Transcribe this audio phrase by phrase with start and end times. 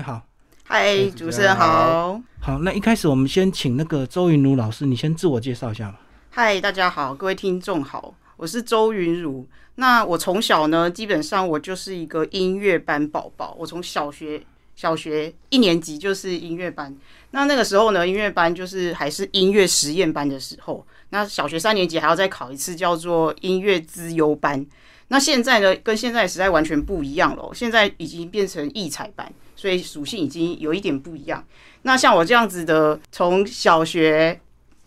[0.00, 0.22] 位好，
[0.64, 2.18] 嗨，主持人好。
[2.40, 6.00] 好，那一开始我们先请那个周云茹老师，你先自我介绍一下吧。
[6.30, 9.46] 嗨，大家好，各位听众好，我是周云茹。
[9.74, 13.54] 那我从小呢，基本上我就是一个音乐班宝宝。
[13.58, 14.42] 我从小学
[14.74, 16.96] 小学一年级就是音乐班。
[17.32, 20.86] 那那个时候呢，音乐班就是还是音乐实验班的时候。
[21.10, 24.64] 那小学三年级还要再考一次，叫做音乐资优班。
[25.08, 27.50] 那现在呢，跟现在时代完全不一样了。
[27.52, 29.30] 现在已经变成艺才班，
[29.60, 31.44] 所以属性已经有一点不一样。
[31.82, 34.40] 那像我这样子的，从小学、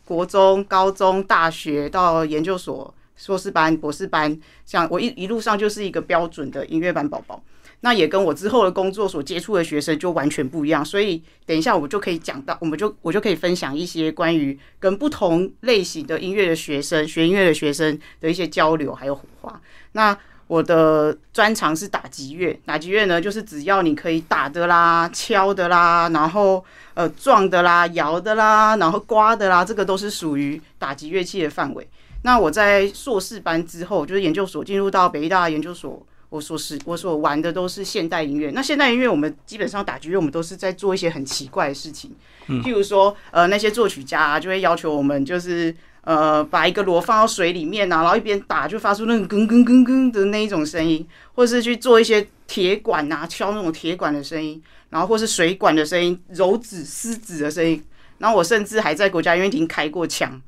[0.03, 4.35] 国中、高中、大学到研究所、硕士班、博士班，
[4.65, 7.43] 像我一一路上就是一个标准的音乐班宝宝。
[7.81, 10.83] 那也跟我之后的工作所接触的学生就完全不一样。
[10.83, 19.61] 所以等一下我就可以讲到，我们就我就可以分享一些关于跟不同类型的音乐的学生、学音乐的学生的一些交流还有火花。
[19.91, 20.17] 那
[20.53, 26.63] 我的专长是打击乐，打击乐呢，就是只要你可以打的啦、敲的啦，然后
[26.93, 31.89] 呃撞的啦、摇的啦，然后刮的啦，这个都是属于打击乐器的范围。
[32.21, 38.51] 那我在硕士班之后，就是研究所进入到北大研究所，我所是我所玩的都是现代音乐。
[38.51, 42.11] 那现代音乐我们基本上打击乐，我们都是在做一些很奇怪的事情，
[42.47, 45.75] 譬如说呃那些作曲家就会要求我们就是。
[46.03, 57.81] 呃，把一个锣放到水里面啊，然后一边打就发出那种咯咯咯咯的那一种声音，或是去做一些铁管啊，敲那种铁管的声音，然后或是水管的声音，揉纸撕纸的声音。
[58.17, 60.41] 然后我甚至还在国家音乐厅开过枪。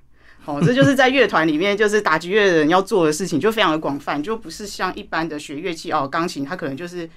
[0.44, 7.10] 哦， 这就是在乐团里面，就是打击乐的人要做的事情，就非常的广泛，就不是像一般的学乐器哦，钢琴它可能就是。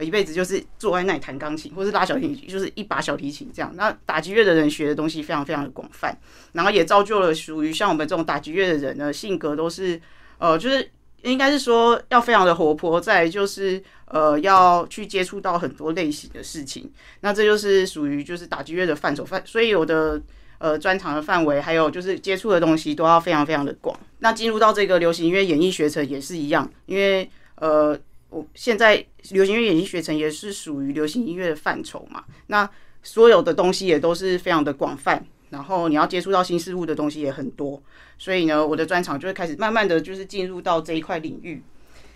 [0.00, 3.70] 一辈子就是坐在那里弹钢琴，或是拉小提琴，就是一把小提琴这样。
[3.76, 6.18] 那打击乐的人学的东西非常非常的广泛，
[6.52, 10.00] 然后也造就了属于像我们这种打击乐的人呢，性格都是
[10.38, 10.90] 呃，就是
[11.22, 16.90] 应该是说要非常的活泼，在就是呃要去接触到很多类型的事情。
[17.20, 20.20] 那这就是属于就是打击乐的范畴范，所以有的
[20.58, 23.94] 呃专长的范围，还有就是接触的东西都要非常非常的广。
[24.20, 27.98] 那进入到这个流行音乐演艺学程也是一样，因为呃。
[28.32, 32.68] 我现在流行音乐演艺学程也是属于流行音乐的范畴嘛，那
[33.02, 37.80] 所有的东西也都是非常的广泛，然后你要接触到新事物的东西也很多，
[38.16, 41.62] 所以呢，我的专场就会开始慢慢的就是进入到这一块领域。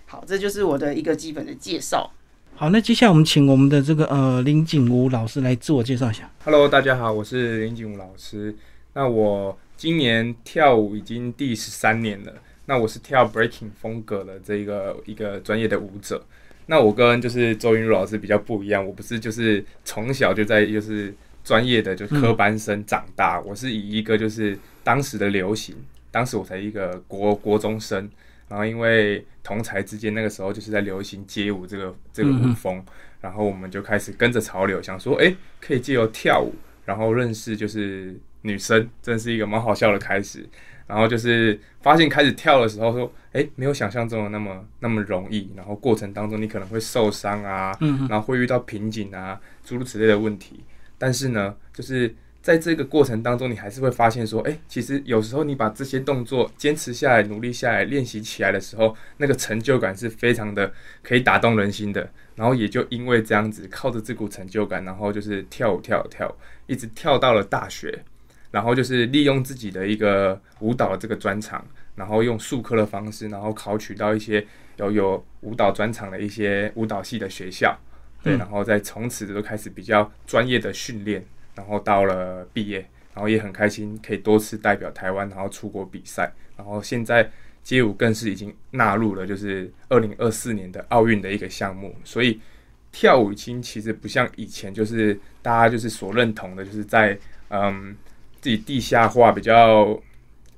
[0.06, 2.10] 好，这就是我的一个基本的介绍。
[2.54, 6.30] 好，那接下来我们请我们的这个呃林景武老师来自我介绍一下。
[6.44, 8.56] Hello，大家好，我是林景武老师。
[8.94, 12.32] 那我今年跳舞已经第十三年了。
[12.66, 16.24] 那我是跳 breaking 风格的这一个一个专业的舞者。
[16.66, 25.76] 那我跟就是周云茹老师比较不一样，我不是就是从小就在就是专业的就科班生长大，我是以一个就是当时的流行，
[26.10, 28.10] 当时我才一个国国中生，
[28.48, 32.84] 然后因为同才之间那个时候就是在流行街舞这个这个舞风，
[33.20, 36.52] 然后我们就开始跟着潮流，想说哎可以借由跳舞，
[36.84, 38.12] 然后认识就是
[38.42, 40.44] 女生，真是一个蛮好笑的开始。
[40.86, 45.50] 然后就是发现开始跳的时候，说，哎，没有想象中的那么那么容易。
[45.56, 47.76] 然后过程当中你可能会受伤啊，
[48.08, 50.60] 然后会遇到瓶颈啊，诸如此类的问题。
[50.98, 60.72] 但是呢，就是在这个过程当中，你还是会发现说，哎，其实有时候你把这些动作坚持下来、努力下来、练习起来的时候，那个成就感是非常的
[61.02, 62.08] 可以打动人心的。
[62.36, 66.34] 然后也就因为这样子，靠着这股成就感，然后就是跳舞跳舞跳舞，
[66.66, 68.04] 一直跳到了大学。
[68.56, 71.62] 然后就是利用自己的一个舞蹈的这个专长，
[71.94, 74.46] 然后用术科的方式，然后考取到一些
[74.78, 77.78] 有有舞蹈专长的一些舞蹈系的学校，
[78.22, 81.22] 对，然后再从此就开始比较专业的训练，
[81.54, 82.78] 然后到了毕业，
[83.12, 87.30] 然后也很开心可以多次代表台湾，然后出国比赛，然后现在
[87.62, 92.40] 街舞更是已经纳入了就是二零二四年的奥运的一个项目，所以
[92.90, 97.18] 跳舞已经其实不像以前就是大家就是所认同的，就是在
[97.50, 97.94] 嗯。
[98.40, 99.98] 自己地下化比较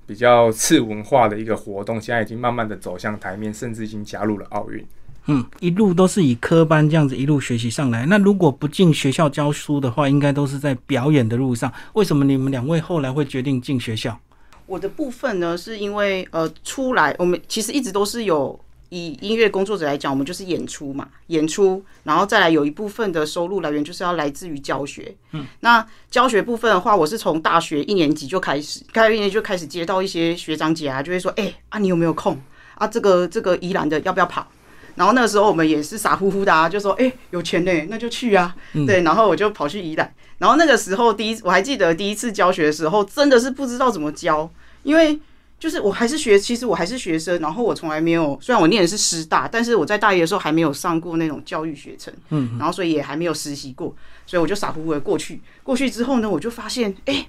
[0.06, 4.84] 比较次文化的一个活动，现在已经慢慢的走向台面，甚至已经加入了奥运。
[5.26, 8.06] 嗯，一路都是以科班这样子一路学习上来。
[8.06, 11.72] 那如果不进学校教书的话，应该都是在表演的路上。
[11.92, 14.18] 为什么你们两位后来会决定进学校？
[14.66, 18.58] 我的部分呢，是因为呃，出来我们其实一直都是有。
[18.90, 25.14] 以音乐工作者来讲，我们就是演出嘛，演出，然后再来有一部分的收入来源就是要来自于教学。
[25.32, 32.40] 嗯，那教学部分的话，我是从大学一年级就开始，开学一年就开始接到一些学长姐啊，就会说，哎啊，你有没有空
[32.76, 32.86] 啊？
[32.86, 34.46] 这个这个宜兰的要不要跑？
[34.94, 38.56] 然后那个时候我们也是傻乎乎的啊，就说，哎，有钱呢，那就去啊。
[38.86, 40.14] 对，然后我就跑去宜兰。
[40.38, 44.50] 然后那个时候第一，我还记得第一次教学的时候，真的是不知道怎么教，
[44.82, 45.20] 因为。
[45.58, 53.92] 就是我还是学，其实我还是学生，然后我从来没有，虽然我念的是师大，但是我在大一的时候还没有上过那种教育学程，嗯，然后所以也还没有实习过，
[54.24, 55.40] 所以我就傻乎乎的过去。
[55.64, 57.26] 过去之后呢，我就发现，哎、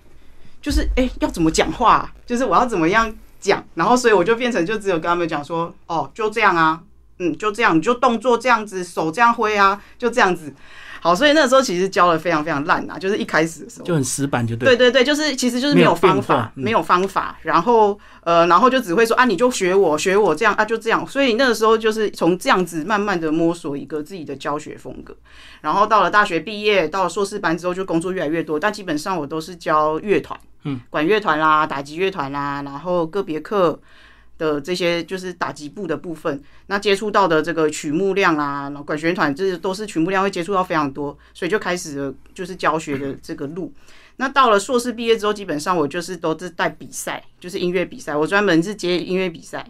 [0.61, 6.81] 就是哎、要怎么讲话啊、就是我要怎么样讲，然后所以我就变成就只有跟他们讲说，哦，就这样啊，
[7.17, 10.53] 嗯，就这样，你就动作这样子，手这样挥啊，就这样子。
[11.01, 14.75] 好，所以那个时候其实教的非常非常烂啊，就是一开始的时候就很死板，就对。
[14.75, 21.07] 对对对，就是其实就是没有方法没有方法，然后呃，然后就只会说啊，你就学我，学我这样啊，就这样。
[21.07, 25.15] 所以那个时候就是从这样子慢慢的摸索一个自己的教学风格，
[25.61, 33.79] 然后到了大学毕业，到了硕士班之后，就工作越来越多，但基本上我都是教乐团，嗯，管乐团啦，打击乐团啦，然后个别课。
[34.39, 43.71] 的这些就是打击部的部分，那接触到的这个曲目量啊，然后管弦团，这些都是曲目量会接触到非常多，所以就开始了就是教学的这个路。
[44.15, 49.65] 那到了硕士毕业之后，基本上我就是都是带比赛，就是音乐比赛，我专门是接音乐比赛。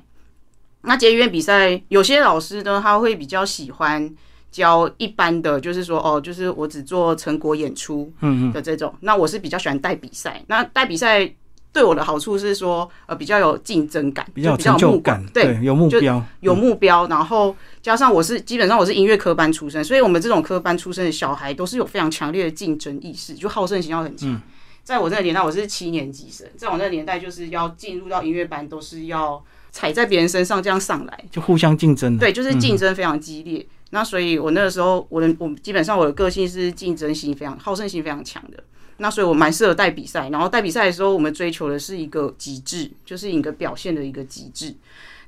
[0.82, 4.10] 那接音乐比赛，有些老师呢，他会比较喜欢
[4.50, 8.96] 教一般的，就是说哦，就是我只做成果演出嗯的这种。
[9.02, 10.42] 那我是比较喜欢带比赛。
[10.48, 11.30] 那带比赛
[11.72, 24.42] 对我的好处是说，呃，比较有竞争感，比较有目成就感光，对，有目标，有目标，然后加上我是基本上我是音乐科班出身，所以我们这种科班出身的小孩都是有非常强烈的竞争意识，就好胜心要很强。
[24.84, 29.40] 在我那个年代，我是七年级生，在我那个年代就是要进入到音乐班，都是要
[29.72, 32.20] 踩在别人身上这样上来，就互相竞争的。
[32.22, 33.64] 对，就是竞争非常激烈。
[33.92, 38.64] 那所以我那个时候，我的我基本上我的个性是竞争心非常、好胜心非常强的。
[39.00, 44.76] 那所以我蛮适合带比赛，然后带比赛的时候，我们追求的是一个极致，就是一个表现的一个极致。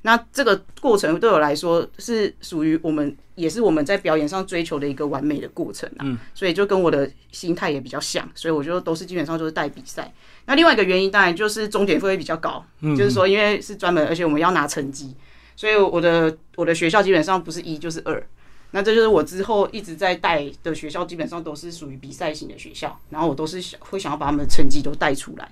[0.02, 6.18] 那这个过程对我来说是属于我们，也是我们在表演上追求的一个完美的过程啊。
[6.34, 10.12] 所以就跟我的心态也比较像，所以我就都是基本上都是带比赛。
[10.46, 15.14] 那另外一个原因当然就是终点会比较高，就是说因为是专门，而且我们要拿成绩，
[15.54, 18.26] 所以我的我的学校基本上不是一就是二。
[18.72, 25.48] 那这就是我之后一直在带的学校，基本上都是属于比赛型的学校，然后我都是想会想要把他们的成绩都带出来。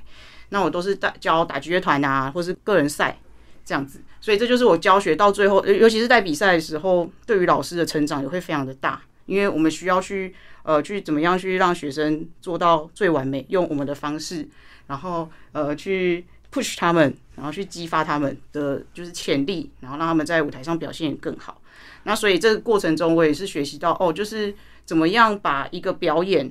[0.48, 3.16] 那我都是带教打击乐团啊，或是个人赛
[3.64, 10.34] 这样子，所以这就是我教学到最后，呃尤其是在比赛的时候，对于老师的成长也会非常的大，因为我们需要去
[10.64, 14.48] 呃去怎么样去让学生做到最完美，用我们的方式，
[14.88, 21.59] 然后呃去 push 他们，然后去激发他们的就是潜力，然后让他们在舞台上表现更好。
[22.04, 24.54] 那所以这个过程中，我也是学习到哦，就是
[24.84, 26.50] 怎么样把一个表演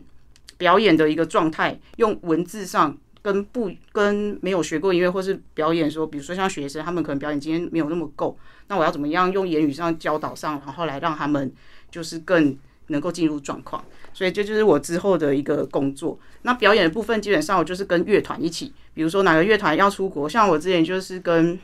[0.57, 8.37] 表演的一个状态，用文字上跟不跟没有学过音乐或是表演说，比如说像学生，他们可能表演经验没有那么够，
[8.67, 11.51] 那我要怎么样用言语上教导上，然后来让他们
[11.89, 12.55] 就是更
[12.87, 13.83] 能够进入状况。
[14.13, 16.19] 所以这就是我之后的一个工作。
[16.43, 21.59] 那表演的部分，基本上我就是跟乐团一起，比如说哪个乐团要出国，像我之前就是跟。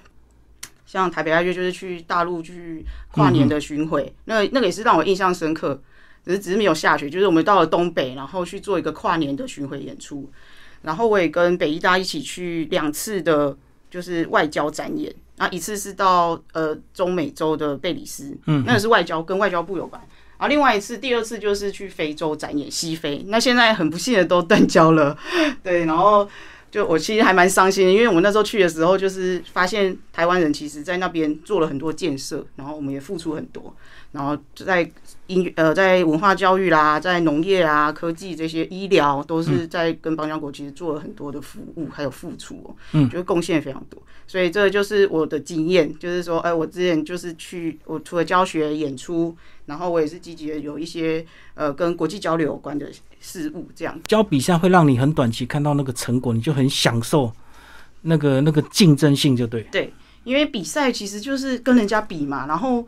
[0.86, 5.82] 像台北爱乐就是去大陆去跨年的巡回，那那个也是让我印象深刻。
[6.24, 10.28] 只是只是没有下雪，就是我们到了东北，然后去做一个跨年的巡回演出。
[10.82, 13.56] 然后我也跟北医大一起去两次的，
[13.92, 15.14] 就是外交展演。
[15.38, 20.02] 然后一次是到呃中美洲的贝里斯，嗯，那个是外交跟外交部有关。
[20.38, 23.24] 然后另外一次，第二次就是去非洲展演西非。
[23.28, 25.16] 那现在很不幸的都断交了，
[25.62, 26.28] 对，然后。
[26.76, 33.74] 就我其实还蛮伤心的，因为我那时候去的时候，就是发现台湾人其实在那边做了很多建设，然后我们也付出很多，
[34.12, 34.84] 然后就在
[35.28, 52.88] 音乐呃在文化教育啦，在农业啊、科技这些医疗，都是在跟邦交国其实做了很多的服务还有付出哦，嗯，就是贡献非常多，所以这就是我的经验，就是说，哎，我之前就是去，我除了教学演出，然后我也是积极的有一些呃跟国际交流有关的
[53.20, 54.00] 事物，这样。
[54.08, 57.32] 教比赛会让你很短期看到那个成果，你就很享受
[58.02, 59.92] 那个那个竞争性，就对，对，
[60.24, 62.88] 因为比赛其实就是跟人家比嘛，然后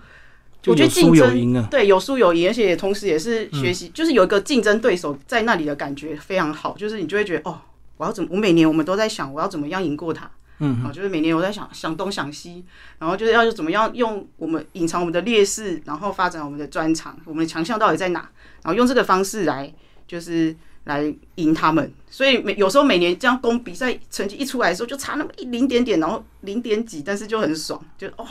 [0.68, 1.68] 我觉得竞争啊。
[1.72, 7.60] 对有输有赢，而且也同时也是学习，就是有一个竞争对手在那里的感觉非常好，就是你就会觉得哦，
[7.98, 10.30] 我要怎么，我每年我们都在想我要怎么样赢过他。
[10.60, 12.66] 嗯，好，就是每年我在想想东想西，
[12.98, 18.22] 然后就是要怎么样用我们隐藏我们的劣势，然后发展我们的专长，我们的强项到底在哪，
[18.64, 19.72] 然后用这个方式来
[20.08, 20.56] 就是
[20.86, 21.94] 来赢他们。
[22.10, 28.26] 所以每有时候每年这样攻比赛成绩一出来的时候，就差那么一零点点，然后零点几，但是就很爽，就哦，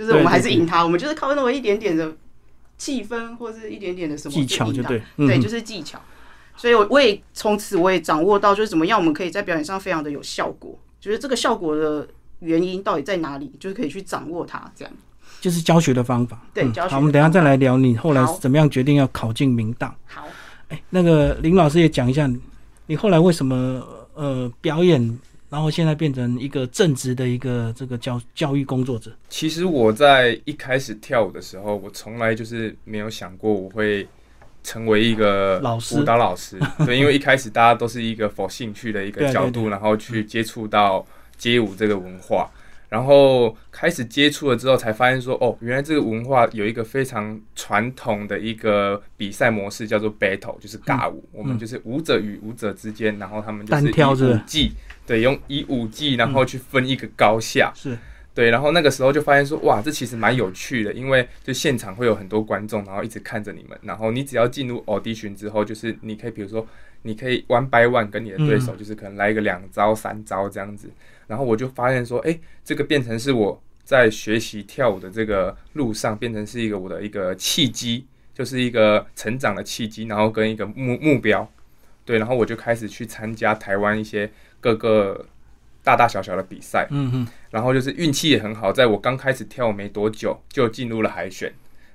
[0.00, 2.10] 就是我们还是赢他，我们就是靠那么一点点的
[2.78, 6.00] 气氛或是一点点的什么技巧就对，对，嗯就是技巧。
[6.56, 14.94] 所以我我也从此我也掌握到，就是怎么样我们可以在表演上非常的有效果，就是这个效果的原因到底在哪里，就是可以去掌握它，这样。
[15.38, 16.40] 就是教学的方法。
[16.54, 19.94] 对教学的好，我们等一下再来聊你后来怎么样决定要考进明大。
[20.06, 20.26] 好，
[20.68, 22.26] 哎，那个林老师也讲一下，
[22.86, 25.18] 你后来为什么呃表演
[25.50, 29.10] 然后现在变成一个正直的一个这个教教育工作者。
[29.28, 34.06] 其实我在一开始跳舞的时候，我从来就是没有想过我会
[34.62, 36.56] 成为一个老师舞蹈老师。
[36.86, 41.04] 对，因为一开始大家都是一个 for 兴趣的一个角度，然后去接触到
[41.36, 42.48] 街舞这个文化。
[42.90, 51.24] 然后开始接触了之后，才发现说，哦，原来这个文化有一个非常传统的一个比赛模式，叫做 battle，就是尬舞。
[51.32, 54.72] 我们就是舞者与舞者之间，然后他们就是单挑是不是以舞技，
[55.06, 57.72] 对，用以舞技，然后去分一个高下。
[57.76, 57.96] 是，
[58.34, 66.66] 对，然后那个时候就发现说，哇，这其实蛮有趣的，因为就现场会有很多观众，然后一直看着你们，然后你只要进入 audition 之后，就是你可以比如说，
[67.02, 70.90] 你可以 one by one 跟你的对手，就是可能来一个两招、三招这样子，
[71.30, 81.48] 然后我就发现说，哎，这个变成是我在学习跳舞的这个路上，变成是一个我的一个契机，就是一个成长的契机，然后跟一个目目标，
[82.04, 84.28] 对，然后我就开始去参加台湾一些
[84.60, 85.24] 各个
[85.84, 86.88] 大大小小的比赛。
[86.90, 91.52] 嗯嗯，然后就是运气也很好，在我刚开始跳舞没多久就进入了海选，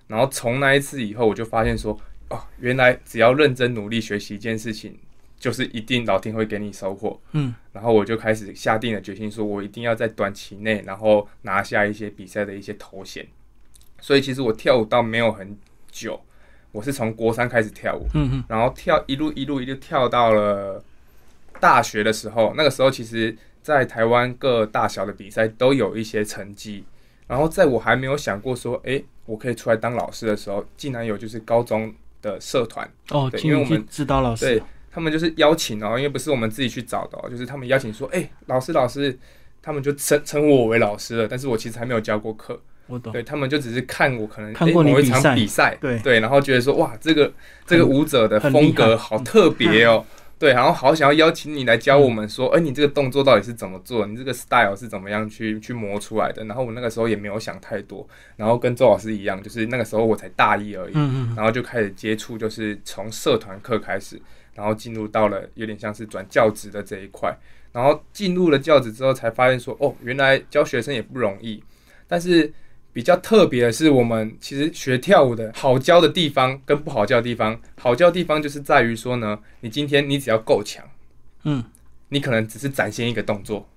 [0.08, 2.00] 然后从那一次以后，我就发现说，
[2.30, 4.98] 哦，原来只要认真努力学习一件事情，
[5.46, 7.22] 就是一定老天会给你收获。
[7.34, 13.24] 嗯，然后我就开始下定了决心，说我一定要在短期内，然后拿下一些比赛的一些头衔。
[14.02, 15.56] 所以其实我跳舞倒没有很
[15.92, 16.20] 久，
[16.72, 20.84] 我是从国三开始跳舞，嗯嗯，然后跳一路一路一路跳到了
[21.60, 26.84] 大学的时候，那个时候其实，在台湾各大小的比赛都有一些成绩。
[27.28, 34.64] 然后在我还没有想过说，诶，我可以出来当老师的时候，竟然有就是高中的社团，哦，对因为我们指导老师对，
[34.96, 39.20] 他们就是邀请哦，因为不是我们自己去找的哦，就是他们邀请说，诶，老师老师，
[39.62, 43.12] 他们就称称呼我为老师了，但是我其实还没有教过课，我懂。
[43.12, 46.00] 对他们就只是看我可能看过你诶某一场比赛，对。
[46.00, 47.34] 对，然后觉得说哇，这个
[47.66, 50.06] 这个舞者的风格好特别哦，
[50.40, 54.06] 对，然后好想要邀请你来教我们说，哎、你这个动作到底是怎么做？
[54.06, 56.46] 你这个 style 是怎么样去去磨出来的？
[56.46, 61.36] 然后我那个时候也没有想太多，然后跟周老师一样，就是那个时候我才大一而已，嗯嗯。
[61.36, 64.22] 然后就开始接触，就是从社团课开始，
[64.56, 67.38] 然后进入到了有点像是转教职的这一块，
[67.72, 71.62] 然后进入了教职之后，才发现说，哦，原来教学生也不容易，
[72.08, 72.52] 但是
[72.94, 80.84] 比较特别的是，我们其实学跳舞的好教的地方跟不好教的地方，好教的地方就是在于说呢，你今天你只要够强，
[81.44, 81.62] 嗯，
[82.08, 83.68] 你可能只是展现一个动作，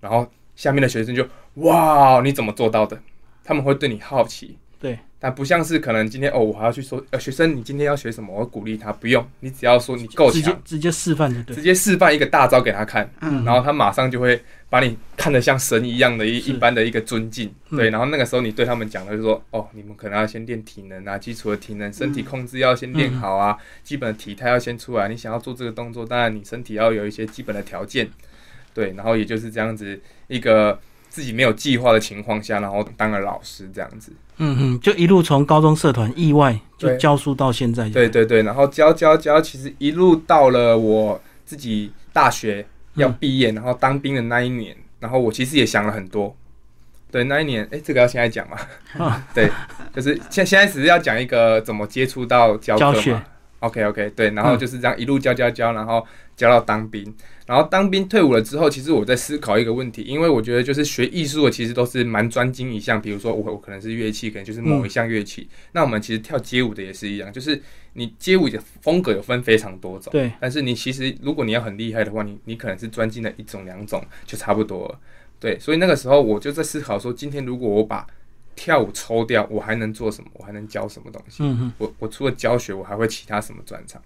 [0.00, 3.00] 然后下面的学生就哇，你怎么做到的？
[3.42, 8.32] 他们会对你好奇，对，但不像是可能今天哦，我还要去说，呃，学生你今天要学什么？
[8.32, 11.56] 我鼓励他，不用，你只要说你够直接强，直接示范就对。
[11.56, 11.62] 直。
[11.62, 13.44] 接示范一个大招给他看，嗯。
[13.44, 17.78] 然后他马上就会把你看得像神一样的一一般的一个尊敬，嗯。
[17.78, 28.08] 对，然后那个时候你对他们讲的就是说，哦，你们可能要先练体能啊，基础的体能，身体控制要先练好啊，基本的体态要先出来，你想要做这个动作，当然你身体要有一些基本的条件，
[28.72, 34.12] 对，然后也就是这样子一个自己没有计划的情况下，然后当了老师这样子。
[34.36, 37.88] 嗯嗯，就一路从高中社团意外就教书到现在。
[37.90, 46.36] 对，对对，然后教教教，其实一路到了我自己大学要毕业，然后当兵的那一年，然后我其实也想了很多。
[47.10, 48.56] 对，那一年，哎，这个要现在讲嘛？
[49.04, 49.50] 啊 对，
[49.92, 53.24] 就是现现在只是要讲一个怎么接触到教教学课嘛。
[53.60, 57.12] OK OK，对，然后嗯就是这样一路教教教，然后教到当兵，
[57.48, 67.58] 然后当兵退伍了之后，其实我在思考一个问题，因为我觉得就是学艺术的其实都是蛮专精一项，比如说我我可能是乐器，可能就是某一项乐器，那我们其实跳街舞的也是一样，就是
[67.94, 75.00] 你街舞的风格有分非常多种，对，但是你其实如果你要很厉害的话，你你可能是专精的一种两种就差不多了，
[75.40, 78.06] 对，所以那个时候我就在思考说，今天如果我把
[78.54, 80.28] 跳舞抽掉，我还能做什么？
[80.34, 81.42] 我还能教什么东西？
[81.78, 84.02] 我我除了教学，我还会其他什么专长？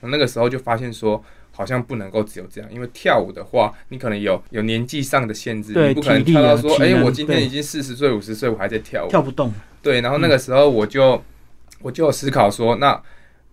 [0.00, 9.08] 我那个时候就发现说，好像不能够只有这样，因为跳舞的话，你可能有有年纪上的限制，你不可能跳到说，哎、我今天已经四十岁、五十岁，我还在跳舞。
[9.10, 9.52] 跳不动。
[9.82, 11.22] 对，然后那个时候我就、
[11.80, 13.00] 我就思考说，那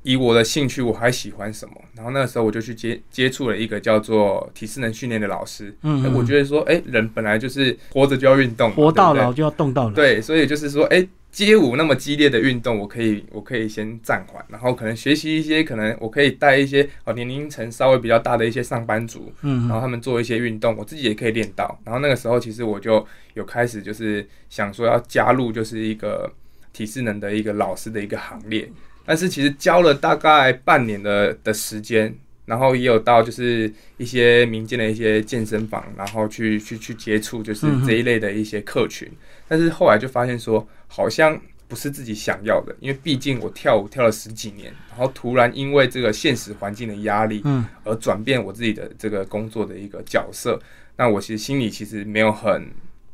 [0.04, 1.76] 以我的兴趣，我还喜欢什么？
[1.96, 5.76] 然后那个时候我就去接接触了一个叫做体适能训练的老师。
[5.84, 9.92] 嗯我觉得说，哎、人本来就是活着就要运动，活到老就要动到老。
[9.94, 21.80] 对，所以就是说，哎、街舞那么激烈的运动，我可以，我可以先暂缓，然后可能学习一些，可能我可以带一些哦年龄层稍微比较大的一些上班族，嗯，然后他们做一些运动，我自己也可以练到。
[21.84, 26.32] 然后那个时候，其实我就有开始就是想说要加入就是一个
[26.72, 28.68] 体适能的一个老师的一个行列，
[29.06, 32.16] 但是其实教了大概半年的的时间。
[32.46, 39.08] 然后也有到就是一些民间的一些健身房，然后去去去接触就是这一类的一些客群，
[39.48, 50.60] 但是后来就发现说，好像不是自己想要的，因为毕竟我跳舞跳了十几年，然后突然因为这个现实环境的压力，嗯，而转变我自己的这个工作的一个角色，
[50.96, 52.68] 那我其实心里其实没有很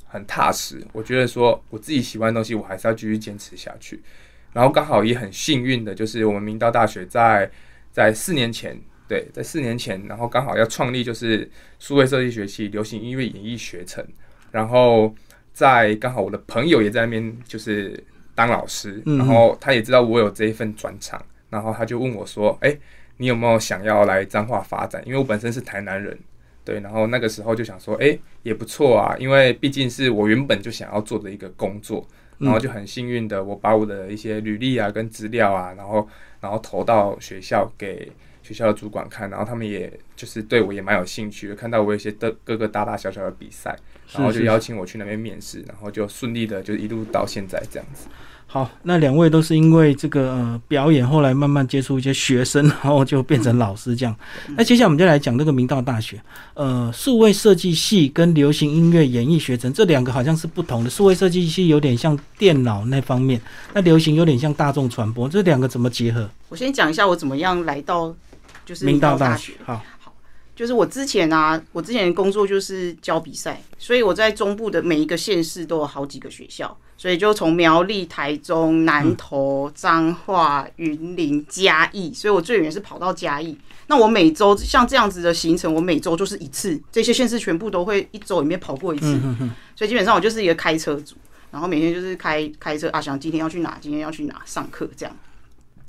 [0.06, 0.82] 很踏实。
[0.94, 4.02] 我觉得说我自己喜欢的东西，我还是要继续坚持下去。
[4.56, 7.52] 然后刚好也很幸运的，就是我们明道大学在
[7.92, 14.02] 在四年前，对，在四年前，然后刚好要创立就是数位设计学系流行音乐演艺学程，
[14.52, 15.14] 然后
[15.52, 18.02] 在刚好我的朋友也在那边就是
[18.34, 22.74] 当老师，嗯然后他也知道我有这一份专长，然后他就问我说：“哎、
[23.18, 25.04] 你有没有想要来彰化发展？
[25.06, 26.18] 因为我本身是台南人，
[26.64, 32.08] 对，然后那个时候就想说，哎、也不错啊，因为毕竟是我原本就想要做的一个工作，
[32.40, 36.08] 然后就很幸运的，我把我的一些履历啊跟资料啊，然后
[36.42, 38.12] 然后投到学校给
[38.44, 43.76] 学校的主管看，然后他们也就是对我也蛮有兴趣的，看到我有一些的各个大大小小的比赛，
[44.14, 48.08] 然后就邀请我去那边面试，然后就顺利的就一路到现在这样子。
[48.56, 54.16] 好，那两位都是因为这个呃表演，后来慢慢接触一些学生， 然后就变成老师这样。
[54.56, 56.18] 那接下来我们就来讲这个明道大学，
[56.54, 60.90] 呃，数位设计系跟流行音乐演艺学程这两个好像是不同的。
[60.90, 63.42] 数位设计系有点像电脑那方面，
[63.74, 66.30] 那流行有点像大众传播，这两个怎么结合？
[66.48, 68.16] 我先讲一下我怎么样来到
[68.66, 69.84] 就是明道道大学，好，
[70.56, 83.58] 就是我之前啊，我之前的工作就是教比赛，所以我在中部的每一个县市都有好几个学校，所以就从苗栗、台中、南投、彰化、云林、嘉义，所以我最远是跑到嘉义。
[83.88, 89.20] 那我每周像这样子的行程，我每周就是一次，这些县市全部都会一周里面跑过一次，
[89.76, 91.16] 所以基本上我就是一个开车族，
[91.52, 95.16] 然后每天就是开开车啊，想今天要去哪，今天要去哪上课这样。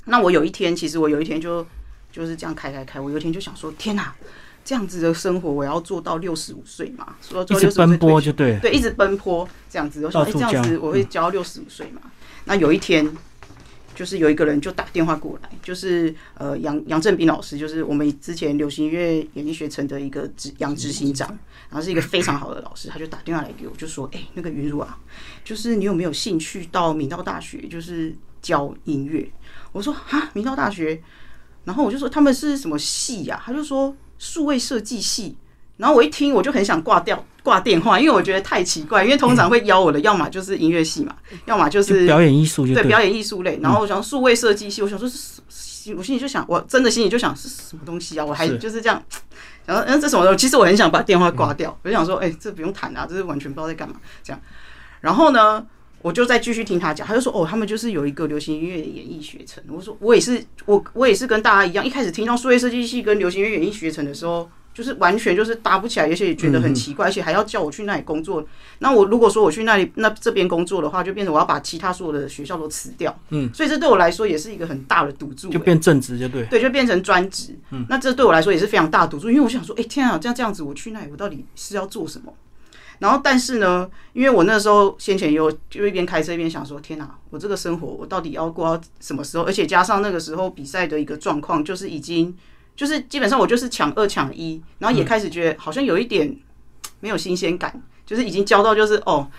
[0.05, 1.65] 那我有一天，其实我有一天就
[2.11, 4.13] 就是这样开开开，我有一天就想说，天哪、
[4.67, 7.15] 这样子的生活我要做到六十五岁嘛？
[7.21, 8.59] 说做65岁一直奔波就对。
[8.59, 10.05] 对，一直奔波这样子。
[10.05, 12.01] 我想，哎、这样子我会教六十五岁嘛？
[12.43, 13.09] 那有一天，
[13.95, 21.29] 就是有一个人就打电话过来，就是呃杨杨正斌老师，就是我们之前流行音乐演艺学程的一个执杨执行长，
[21.69, 24.97] 然后是一个非常好的老师，他就打电话来给我，就说：“哎、那个云茹啊，
[25.45, 29.31] 就是你有没有兴趣到明道大学，就是教音乐？”
[29.71, 31.01] 我说：“哈，明道大学。”
[31.63, 35.37] 然后我就说他们是什么系呀、他就说数位设计系。
[35.77, 39.03] 然后我一听，我就很想挂掉挂电话，因为我觉得太奇怪。
[39.03, 41.15] 因为通常会邀我的，要么就是音乐系嘛，
[41.45, 42.65] 要么就就是表演艺术。
[42.65, 43.59] 对表演艺术类。
[43.61, 48.25] 然后我想数位设计系，我想说是，我心里就想，我真的心里就想是什么东西啊？
[48.25, 48.99] 我还就是这样，
[49.67, 50.37] 然后嗯这什么东西？
[50.39, 54.41] 其实我很想把电话挂掉，我就想说，哎、这不用谈啊，这是完全不知道在干嘛这样。
[54.99, 55.63] 然后呢，
[56.01, 59.63] 我就再继续听他讲，他就说哦，他们就是有一个流行音乐演艺学程。
[59.69, 64.49] 我说我也是，我我也是跟大家一样，一开始听到数位设计系跟流行音乐演艺学程的时候。
[64.77, 68.47] 就是完全就是搭不起来，而且也觉得很奇怪，而且还要叫我去那里工作。
[68.77, 73.19] 那我如果说我去那里那这边工作的话，就变成我要把其他所有的学校都辞掉。
[73.31, 76.45] 嗯，所以这对我来说也是一个很大的赌注、就变正职就对。
[76.45, 77.57] 对，就变成专职。
[77.71, 82.31] 嗯，那这对我来说也是非常大的赌注，因为我想说，哎、天啊，这样这样子，我去那里，我到底是要做什么？
[82.99, 89.43] 然后，但是呢，因为我那时候先前也有就一边开车一边想说，天哪、我这个生活我到底要过到什么时候？
[89.43, 92.35] 而且加上那个时候比赛的一个状况，就是已经
[92.75, 96.35] 就是基本上我就是抢二抢一，然后也开始觉得好像有一点
[96.99, 99.29] 没有新鲜感，就是已经交到就是哦，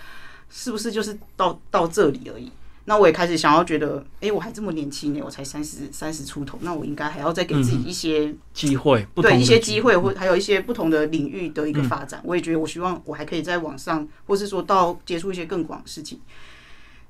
[0.49, 2.51] 是不是就是到到这里而已？
[2.89, 12.19] 那我也开始想要觉得，哎、我还这么年轻呢，我才三十三十出头，那我应该还要再给自己一些、机会，对一些机会，或还有一些不同的领域的一个发展。
[12.23, 16.19] 我也觉得，我希望我还可以在网上，或是说到接触一些更广的事情。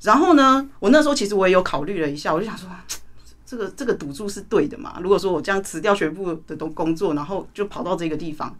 [0.01, 2.67] 然后呢，我那时候其实我也有考虑了一下，我就想说，
[3.45, 4.99] 这个这个赌注是对的嘛？
[5.01, 8.53] 如果说我这样辞掉全部的都工作，然后就跑到这个地方，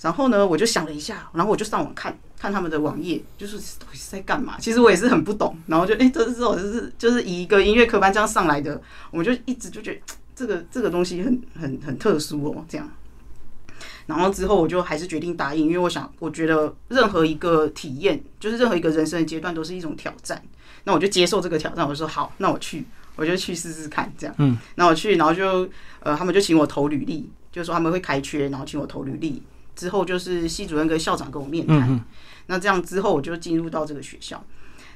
[0.00, 4.56] 然后呢，我就想了一下，然后我就上网看看他们的网页，就是到底是在干嘛？
[4.60, 8.80] 其实我也是很不懂，然后就哎、诶这是这就是就是以一个音乐科班这样上来的，
[9.10, 10.00] 我们就一直就觉得
[10.36, 12.88] 这个这个东西很很很特殊哦，这样。
[14.06, 20.42] 然后之后我就还是决定答应，因为我想，我觉得任何一个体验，就是任何一个人生的阶段，都是一种挑战。
[20.84, 24.34] 那我就接受这个挑战，我就说好，那我去，我就去试试看，这样。
[24.38, 24.56] 嗯。
[24.76, 25.68] 那我去，然后就
[26.00, 29.42] 呃，他们就请我投履历，就说他们会开缺，然后请我投履历。
[29.78, 32.04] 之后就是系主任跟校长跟我面谈。
[32.46, 34.44] 那这样之后我就进入到这个学校。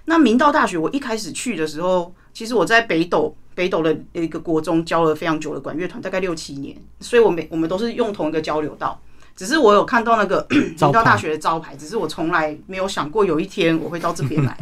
[0.06, 9.00] 那明道大学，我一开始去的时候，其实我在北斗北斗的一个国中教了非常久的管乐团，大概六七年，所以我每我们都是用同一个交流道。
[9.34, 14.58] 只是我有看到那个 明道大学的招牌，只是我从来没有想过有一天我会到这边来。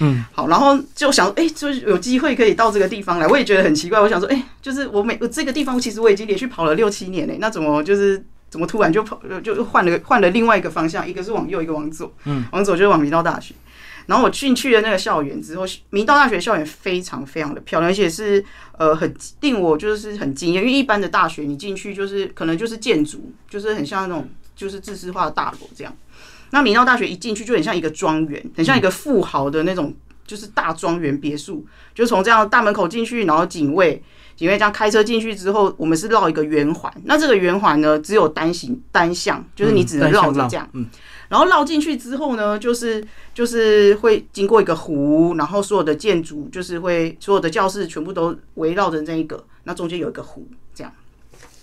[0.00, 4.00] 嗯， 好，然后就想，哎、就是有机会可以到这个地方来，我也觉得很奇怪。
[4.00, 13.54] 我想说，哎、就是我每我这个地方其实我已经连续跑了六七年嘞，那怎么就是怎么突然就跑就就换了换了另外一个方向，一个是往右，一个往左，嗯，往左就是往明道大学。
[14.06, 18.42] 然后我进去了那个校园之后，明道大学校园非常非常的漂亮，而且是
[18.78, 25.94] 呃很令我就是很惊艳，因为一般的大学你进去就是可能就是建筑，就是很像那种就是自私化的大楼这样。
[26.50, 29.94] 那明道大学一进去就很像一个庄园，很像一个富豪的那种
[30.26, 34.02] 就是大庄园别墅，就从这样大门口进去，然后警卫。
[34.38, 36.92] 警卫这样开车进去之后，我们是绕一个圆环。
[37.06, 40.68] 那这个圆环呢，只有单行单向，就是你只能绕着这样。
[40.74, 40.86] 嗯。
[41.28, 50.92] 然后绕进去之后呢，就是就是会经过一个湖，然后所有的建筑就是会所有的教室全部都围绕着那一个，那中间有一个湖，这样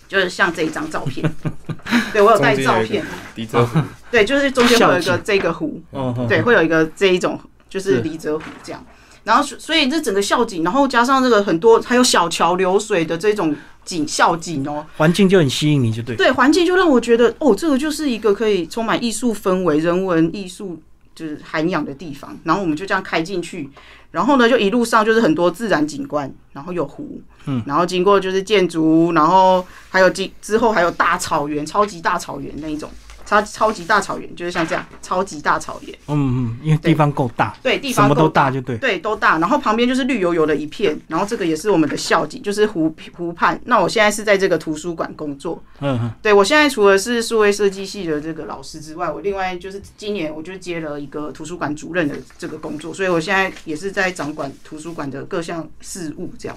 [0.06, 1.34] 就是像这一张照片。
[2.12, 3.02] 对我有带照片。
[3.36, 3.80] 离泽湖。
[4.10, 5.82] 对，就是中间会有一个 这个湖。
[6.28, 8.84] 对，会有一个这一种就是离泽湖这样。
[9.26, 13.52] 然后，所以这整个校景，然后加上这个很多还有小桥流水的这种
[13.84, 16.14] 景校景哦，环境就很吸引你，就对。
[16.14, 20.80] 对，环境就让我觉得，哦，这个就是一个可以充满艺术氛围、人文艺术
[21.12, 22.38] 就是涵养的地方。
[22.44, 23.68] 然后我们就这样开进去，
[24.12, 32.88] 然后呢，就一路上就是很多自然景观，然后有湖，嗯，然后经过就是建筑，然后还有之之后还有大草原，超级大草原那一种。
[33.26, 35.92] 超超级大草原就是像这样，超级大草原。
[36.06, 39.38] 嗯嗯，因为地方够大，对，地方够大就对，对，都大。
[39.38, 43.60] 然后旁边就是绿油油的一片，然后这个也是我们的校景，就是湖湖畔。
[43.64, 45.62] 那我现在是在这个图书馆工作。
[45.80, 56.56] 嗯嗯，对我现在除了是数位设计系的这个老师之外，我另外就是今年我就接了一个图书馆主任的这个工作，所以我现在也是在掌管图书馆的各项事务这样。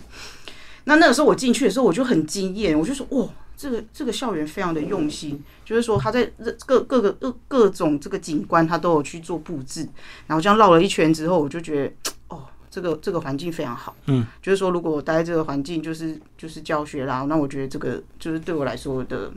[0.84, 3.28] 那那个时候我进去的时候，我就很惊艳，我就说哇。
[3.60, 6.24] 这个这个校园非常的用心，就是说他在
[6.66, 9.86] 各各个各各种这个景观，他都有去做布置。
[10.28, 13.94] 然后这样绕了一圈之后，我就觉得哦，这个这个环境非常好。
[14.06, 19.30] 嗯，就是说如果我待在这个环境，就是就是教学啦，那我觉得这个就是对我来说的，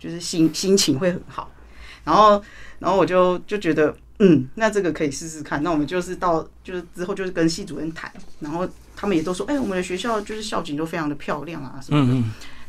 [0.00, 1.50] 就是心心情会很好。
[2.04, 2.42] 然后
[2.78, 5.62] 然后我就就觉得嗯，那这个可以试试看。
[5.62, 8.10] 那我们就是到就是之后就是跟系主任谈，
[8.40, 12.22] 然后他们也都说，哎，我们的学校就是校景都非常的漂亮啊什么的。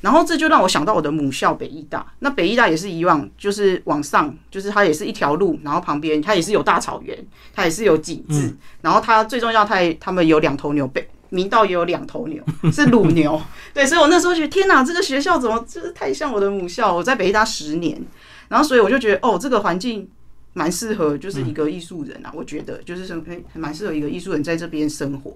[0.07, 7.13] 然后这就让我想到我的母校北医大，那北医大也是以往，就是往上，就是它也是一条路，然后旁边它也是有大草原，
[7.53, 12.41] 它也是有景致，然后它最重要，它他们有两头牛，北明道也有两头牛，
[12.71, 13.41] 是乳牛，
[13.73, 16.95] 对，所以我那时候觉得天哪，这个学校怎么就是太像我的母校？
[16.95, 18.01] 我在北医大十年，
[18.47, 20.07] 然后所以我就觉得哦，这个环境
[20.53, 23.21] 蛮适合，就是一个艺术人啊，我觉得就是什么，
[23.55, 25.35] 蛮适合一个艺术人在这边生活。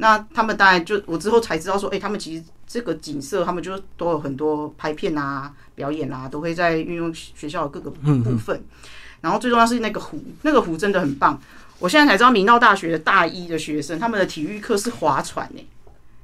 [0.00, 8.64] 那他们当然就我之后才知道说，哎，他们其实这个景色，他们就都有很多拍片啊、表演啊，都会在运用学校的各个部分。
[9.20, 11.40] 然后最重要是那个湖，那个湖真的很棒。
[11.78, 15.68] 我现在才知道，明道大学的大一的学生，他们的体育课是划船呢，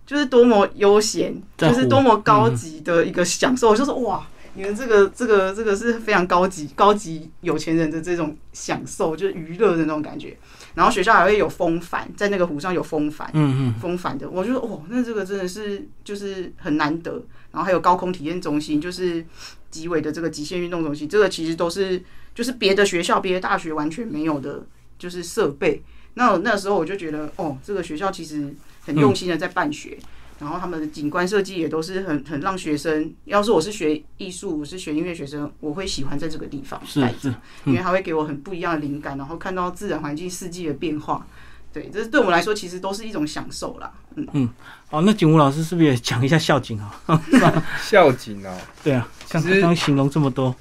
[0.07, 4.27] 就是多么悠闲，就是多么高级的一个享受，我就说哇。
[4.59, 10.35] 你们这个这个这个是非常高级高级有钱人的这种享受，就是娱乐的那种感觉。
[10.77, 17.25] 然后学校还会有风帆，在那个湖上有风帆，嗯嗯，风帆的，我就说哦，那这个真的是就是很难得。
[17.51, 19.25] 然后还有高空体验中心，就是
[19.71, 22.03] 极伟的这个极限运动中心，这个其实都是
[22.35, 24.67] 就是别的学校、别的大学完全没有的，
[24.99, 25.83] 就是设备。
[26.15, 29.99] 那那时候我就觉得，哦，这个学校其实很用心的在办学。
[30.39, 41.27] 然后他们的景观设计也都是很很让学生，要是我是学艺术，我是学音乐学生，我会喜欢在这个地方待着，因为它会给我很不一样的灵感，然后看到自然环境四季的变化，
[41.73, 43.91] 对，这对我们来说其实都是一种享受啦。
[44.17, 44.51] 嗯嗯，
[44.89, 47.23] 好，那景武老师是不是也讲一下校景啊？
[47.81, 50.55] 校景哦，对啊，像刚刚形容这么多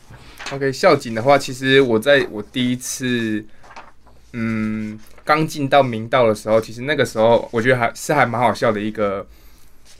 [0.53, 3.45] ，OK，校景的话，其实我在我第一次，
[4.31, 9.27] 嗯，刚进到明道的时候，其实那个时候我觉得还是还蛮好笑的一个。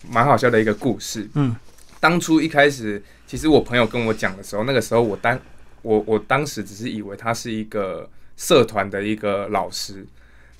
[0.10, 1.28] 蛮好笑的一个故事。
[1.34, 1.56] 嗯，
[2.00, 5.39] 当初一开始，其实我朋友跟我讲的时候，那个时候我当
[5.82, 10.06] 我我当时只是以为他是一个社团的一个老师，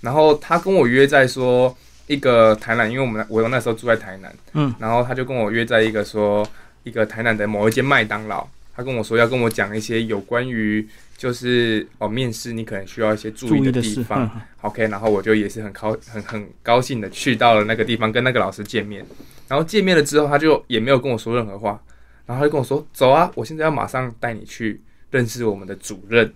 [0.02, 1.76] 然后他跟我约在说
[2.08, 6.48] 一个台南，因为我们我那时候住在台南，嗯，然后他就跟我约在一个说
[6.84, 10.88] 一个台南的某一间麦当劳，他跟我说要跟我讲一些有关于。
[11.17, 14.30] 就是哦，面试你可能需要一些注意的地方
[14.62, 19.06] ，OK，然后我就也是很高很很高兴的去到了那个地方跟那个老师见面，
[19.47, 21.82] 然后见面了之后他就也没有跟我说任何话，
[22.25, 26.34] 然后他就跟我说走啊，我现在要马上带你去认识我们的主任，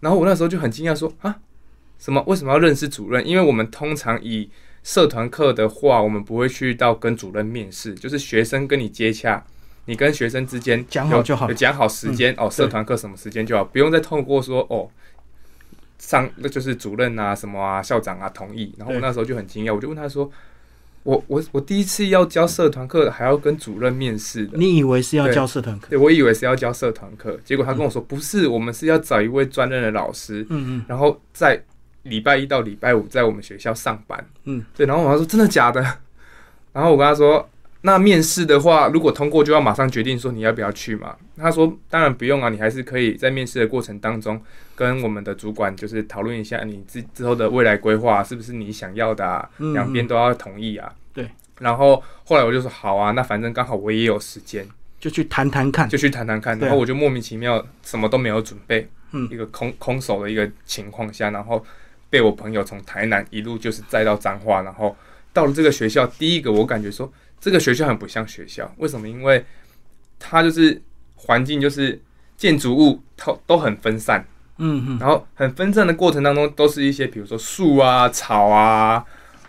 [0.00, 1.38] 然后我那时候就很惊讶说啊，
[1.98, 3.24] 什么为什么要认识主任？
[3.26, 4.50] 因为我们通常以
[4.82, 9.44] 社团课的话，我们不会去到跟主任面试，就是学生跟你接洽。
[9.86, 14.88] 你跟学生之间讲好就好，讲好时间哦，社团课什么时间就好，不用再透过说哦，
[15.98, 18.74] 上那就是主任啊什么啊校长啊同意。
[18.78, 20.30] 然后我那时候就很惊讶，我就问他说
[21.04, 24.58] ：“我我我第一次要教社团课，还要跟主任面试的？
[24.58, 25.86] 你以为是要教社团课？
[25.90, 31.62] 对，我以为是要教社团课，结果他跟我说不是，我们是要找一位专任的老师，嗯嗯，然后在
[32.02, 34.28] 礼拜一到礼拜五在我们学校上班。
[34.44, 34.84] 嗯，对。
[34.84, 35.80] 然后我妈说真的假的？
[36.72, 37.48] 然后我跟他说，
[37.86, 41.14] 那面试的话，如果通过就要马上决定说你要不要去嘛？
[41.36, 44.42] 他说当然不用啊，你还是可以在面试的过程当中
[44.74, 50.92] 跟我们的主管就是讨论一下你之之后的未来规划是不是你想要的啊，嗯两边都要同意啊。
[51.14, 51.30] 对。
[51.60, 54.66] 然后后来我就说好啊，那反正刚好我也有时间，
[54.98, 55.88] 就去谈谈看。
[55.88, 56.58] 就去谈谈看。
[56.58, 61.64] 然后我就莫名其妙什么都没有准备，嗯一个空空手的一个情况下，然后
[62.10, 64.96] 被我朋友从台南一路就是载到彰化，然后
[65.32, 69.08] 到了这个学校，第一个我感觉说这个学校很不像学校，为什么？
[69.08, 69.44] 因为
[70.18, 70.80] 它就是
[71.14, 72.00] 环境就是
[72.36, 74.26] 建筑物都都很分散，
[74.58, 79.04] 嗯嗯，然后很分散的过程当中，都是一些比如说树啊、草啊、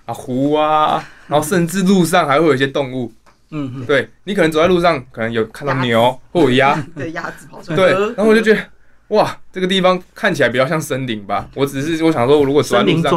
[0.05, 3.11] 啊湖啊，然后甚至路上还会有一些动物。
[3.49, 8.59] 嗯嗯，对你可能走在路上，可能有看到 牛或有鸭，对鸭子跑出来，对，呃然后我就觉得
[9.07, 11.49] 哇，这个地方看起来比较像森林吧。
[11.55, 13.09] 我只是我想说，如果走在林路上，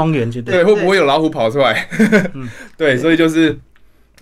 [0.53, 1.89] 对，会不会有老虎跑出来？
[2.35, 3.59] 嗯对，所以就是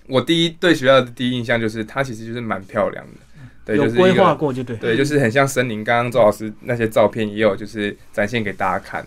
[0.09, 3.19] 我第一对学校的第一印象就是它其实就是蛮漂亮的，
[3.63, 4.75] 对，有就是规划过就对。
[4.77, 5.83] 对，就是很像森林。
[5.83, 9.05] 刚刚周老师那些照片也有，就是展现给大家看。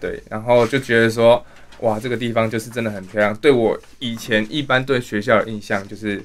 [0.00, 1.44] 对，然后就觉得说，
[1.80, 3.36] 哇，这个地方就是真的很漂亮。
[3.36, 6.22] 对我以前一般对学校的印象就是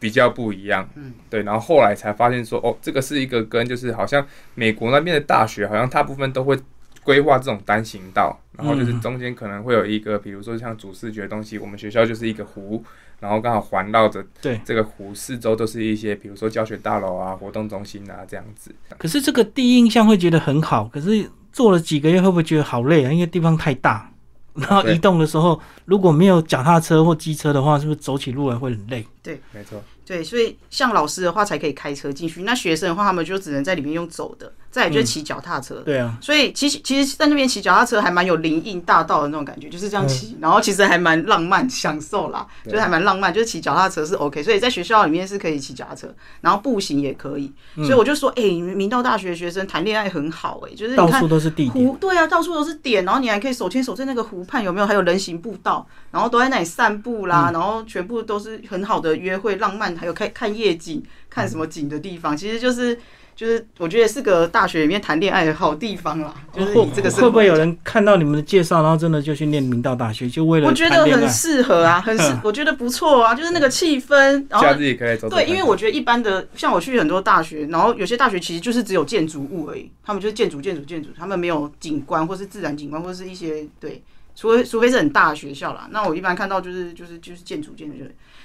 [0.00, 0.88] 比较不一样。
[0.96, 6.58] 嗯，对，然后后来才发现说，哦，这个是一个跟就是好像美国那边的大学，好像大部分都会
[7.04, 12.82] 规划这种单行道，然后就是嗯中间可能会有一个，比如说像主视觉的东西，我们学校就是一个湖，
[13.20, 18.74] 然后刚好环绕着对这个湖四周都是一些，比如说教学大楼啊、活动中心啊这样子。
[18.96, 23.12] 可是这个第一印象会觉得很好，可是做了几个月会不会觉得好累啊？
[23.12, 24.12] 因为地方太大，
[24.54, 29.04] 然后移动的时候如果没有脚踏车或机车的话，是不是走起路来会很累？
[29.22, 35.82] 对没错，对，所以像老师的话才可以开车进去，那学生的话他们就只能在里面用走的，再来就是骑脚踏车。
[35.84, 46.08] 对啊，所以其实其实，在那边骑脚踏车还蛮有林荫大道的那种感觉，就是这样骑，然后其实还蛮浪漫，享受啦，就是还蛮浪漫，就是骑脚踏车是 OK，所以在学校里面是可以骑脚踏车，
[46.40, 51.86] 然后步行也可以，所以我就说，哎、你们明道大学的学生谈恋爱很好、哎，就是你看到处都是地点。
[51.86, 54.86] 湖，对啊，到处都是点，然后你还可以手牵手在那个湖畔，有没有？
[54.86, 62.98] 还有人行步道，然后都在那里散步啦，然后全部都是很好的约会、浪漫，还有看看夜景、看什么景的地方，其实就是
[63.36, 66.34] 就是我觉得是个大学里面谈恋爱的好地方啦。
[66.52, 67.76] 就是会以这个会不会有人？
[67.84, 71.28] 看到你们的介绍，然后真的就去念明道大学，就为了我觉得很？
[71.28, 74.16] 适合啊，很适嗯，我觉得不错啊，就是那个气氛，
[74.48, 84.02] 然后假日也可以走走对，因为我觉得一般的，像我去很多大学，然后有些大学其实就是只有建筑物而已，他们就是建筑、建筑、建筑，他们没有景观或是自然景观或是一些对，
[84.38, 85.88] 除非除非是很大的学校啦。
[85.90, 88.04] 那我一般看到就是就是就是建筑、建筑。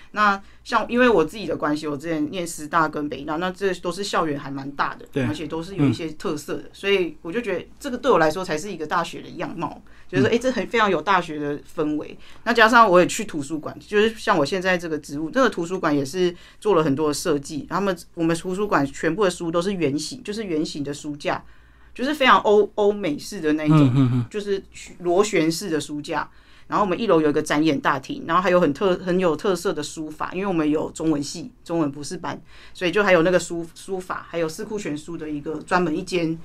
[0.10, 12.18] 那像因为我自己的关系，我之前念师大跟北大，那这都是校园还蛮大的，对而且都是有一些特色的，所以我就觉得这个对我来说才是一个大学的样貌，就是说，哎、这很非常有大学的氛围。
[12.44, 17.68] 那加上我也去图书馆，就是像我现在这个职务，这个图书馆也是做了很多的设计。
[17.70, 21.44] 他们我们图书馆全部的书都是圆形，就是圆形的书架，
[21.94, 24.62] 就是非常欧欧美式的那一种，嗯嗯嗯，就是
[25.00, 26.30] 螺旋式的书架。
[26.66, 32.42] 然后我们一楼有一个展演大厅，然后还有很特很有特色的书法，因为我们有中文系中文博士班，
[32.74, 36.36] 所以就还有那个书书法，还有四库全书的一个专门一间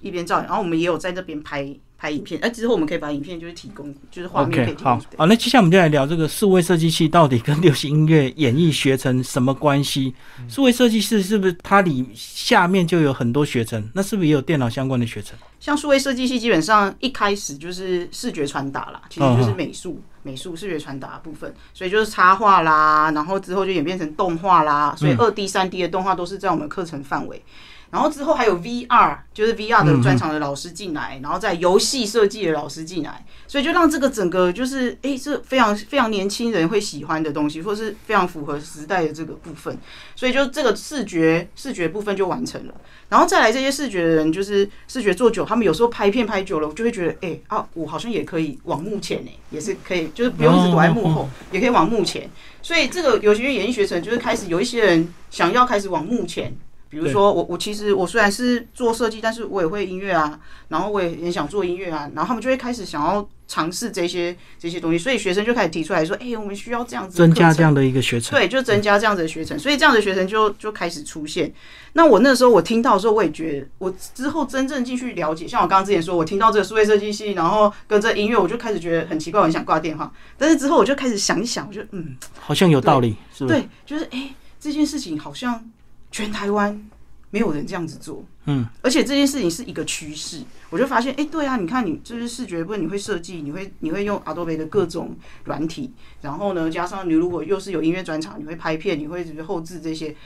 [0.00, 0.46] 一边照演。
[0.46, 4.84] 然后我们也有在这边拍拍影片，哎、之后我们可以把影片就是提供，就是画面可以提供。
[4.84, 10.14] 好，好，那接下来我们就来聊这个数位设计系到底跟流行音乐演绎学程什么关系？
[10.48, 13.86] 数位设计师是不是它里下面就有很多学程？
[13.92, 15.38] 那是不是也有电脑相关的学程？
[15.60, 27.42] 像数位设计系基本上一开始就是视觉传达啦，其实就是美术、美术视觉传达部分，所以就是插画啦，然后之后就演变成动画啦，所以二 D、三 D 的动画都是在我们课程范围。
[27.90, 39.76] 然后之后还有 VR，就是 VR 的专场的老师进来，然后在游戏设计的老师进来，所以就让这个整个就是，诶，这非常非常年轻人会喜欢的东西，或是非常符合时代的这个部分，
[40.14, 42.74] 所以就这个视觉视觉部分就完成了。
[43.08, 52.30] 然后再来这些视觉的人，就是视觉做久，他们有时候拍片拍久了，我就会觉得，哎、啊，我好像也可以往幕前呢、也是可以，就是不用一直躲在幕后，也可以往幕前。
[52.62, 56.54] 所以这个有些演艺学程就是开始有一些人想要开始往幕前。
[56.90, 68.36] 比如说我我其实我虽然是做设计，但是我也会音乐啊，然后我也很想做音乐啊，然后他们就会开始想要尝试这些这些东西，所以学生就开始提出来说，哎、我们需要这样子增加这样的一个学程？
[68.36, 71.52] 对，就增加这样子的学程，所以这样的学程就就开始出现。
[71.92, 80.12] 那我那时候我听到的时候，我也觉得，我之后真正进去了解，像我刚刚之前说，我听到这个数位设计系，然后跟这音乐，我就开始觉得很奇怪，我很想挂电话。
[80.36, 83.46] 但是之后我就开始想一想，我就嗯，好像有道理，是？
[83.46, 85.64] 对，就是哎、这件事情好像
[86.10, 86.90] 全台湾
[87.30, 95.92] 没有人这样子做，嗯，而且这件事情是一个趋势，我就发现，哎、对啊，你看你就是视觉部分，你会设计，你会你会用 Adobe 的各种软体，
[96.22, 100.16] 然后呢，加上你如果又是有音乐专场，你会拍片，你会就是后置这些，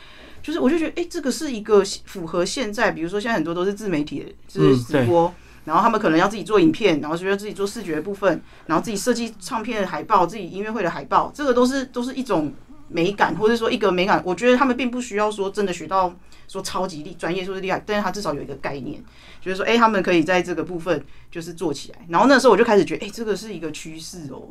[0.43, 5.33] 就是我就觉得，哎、这个是一个符合现在，比如说现在很多都是自媒体的，就是直播。
[5.65, 12.53] 然后他们可能要自己做影片，然后就要自己做视觉部分，然后自己设计唱片的海报，自己音乐会的海报，这个都是都是一种
[12.89, 14.23] 美感，或者说一个美感。
[14.25, 16.15] 我觉得他们并不需要说真的学到
[16.49, 19.03] 说超级厉专业说是厉害，但是他至少有一个概念，
[19.41, 21.99] 就是说，哎、他们可以在这个部分就是做起来。
[22.09, 24.49] 然后那时候我就开始觉得，哎、这个是一个趋势哦。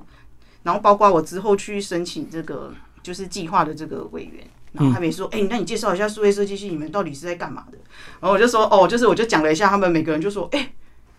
[0.64, 4.46] 然后包括我之后去申请这个就是计划的这个委员。
[4.74, 7.78] 然后他们也说，哎、那你介绍一下数位设计系，你们到底是在干嘛的？
[8.20, 10.74] 然后我就说，哦，就是我就讲了一下，他们每个人就说，哎、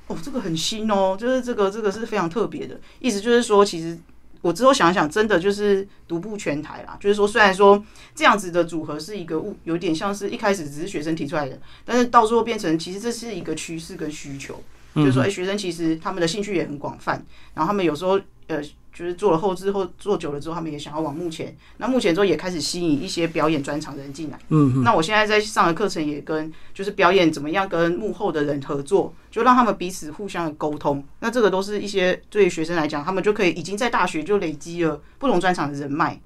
[0.09, 3.96] 哦，这个很新哦，就是这个这个是非常特别的，意思就是说，其实
[4.44, 6.98] 我之后想想，真的就是独步全台啦。
[7.00, 7.83] 就是说，虽然说
[8.14, 14.62] 这样子的组合是一个物，有点像是一开始只是学生提出来的，但是到最后变成其实这是一个趋势跟需求，
[14.96, 18.62] 就是说，哎、学生其实他们的兴趣也很广泛，然后他们有时候呃。
[18.96, 21.52] 就是做了后置后做久了之后，他们也想要往幕前。
[21.78, 24.38] 那目前之后也开始吸引一些表演专场的人进来。
[24.50, 31.02] 嗯那我现在在上的课程也跟就是表演怎么样跟幕后的人合作，就让他们彼此互相的沟通。
[31.18, 36.16] 那这个都是一些对学生来讲，他们就可以已经在大学就累积了不同专场的人脉。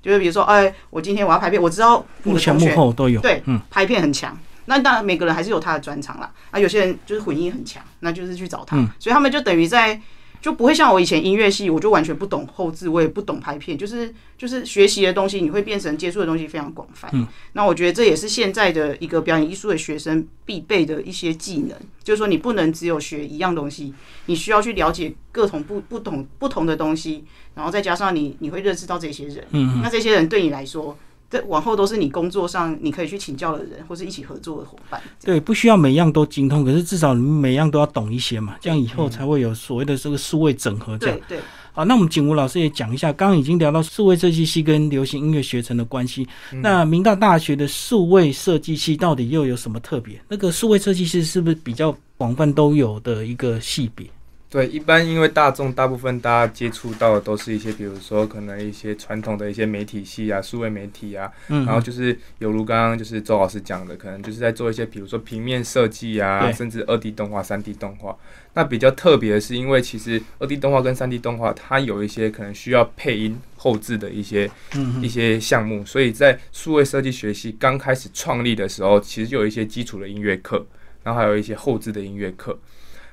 [0.00, 4.34] 就是比如说，哎，我今天我要拍片，我知道我幕前幕的同学后都有，对嗯，拍片很强。
[4.64, 6.32] 那当然，每个人还是有他的专长啦。
[6.50, 8.78] 啊，有些人就是混音很强，那就是去找他。
[8.78, 10.00] 嗯所以他们就等于在
[10.44, 17.08] 就不会像我以前音乐系，我就完全不懂后置，我也不懂拍片，就是就是学习的东西，你会变成接触的东西非常广泛。
[17.14, 23.94] 嗯，那我觉得这也是现在的一个表演艺术的学生必备的一些技能，就是说你不能只有学一样东西，
[24.26, 30.94] 你需要去了解各种不不同不同的东西，然后再加上你你会认识到这些人，嗯那这些人对你来说。
[31.34, 35.02] 这往后都是你工作上你可以去请教的人，或是一起合作的伙伴。
[35.24, 41.18] 对，不需要每样都精通，可是至少你每样都要懂一些嘛，这样以嗯后才会有所谓的这个数位整合这样。
[41.26, 41.42] 对对，
[41.72, 46.24] 好，那我们景武老师也讲一下，刚刚已经聊到数位设计系跟流行音乐学程的关系。
[46.52, 50.22] 嗯那明道大学的数位设计系到底又有什么特别？
[50.28, 54.06] 那个数位设计系是不是比较广泛都有的一个系别？
[54.54, 68.16] 对，一般因为大众大部分大家接触到的都是一些，比如说可能一些传统的一些媒体系啊、数位媒体啊，嗯，然后就是有如刚刚就是周老师讲的，可能就是在做一些，比如说平面设计啊，甚至二 D 动画、三 D 动画。
[68.52, 80.64] 那比较特别的是，因为其实二 D 动画跟三 D 动画，它有一些可能需要配音后置的一些嗯一些项目，所以在数位设计学习刚开始创立的时候，其实就有一些基础的音乐课，
[81.02, 82.56] 然后还有一些后置的音乐课。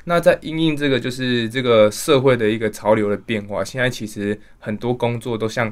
[0.06, 5.72] 那在因应这个就是这个社会的一个潮流的变化，现在其实很多工作都像，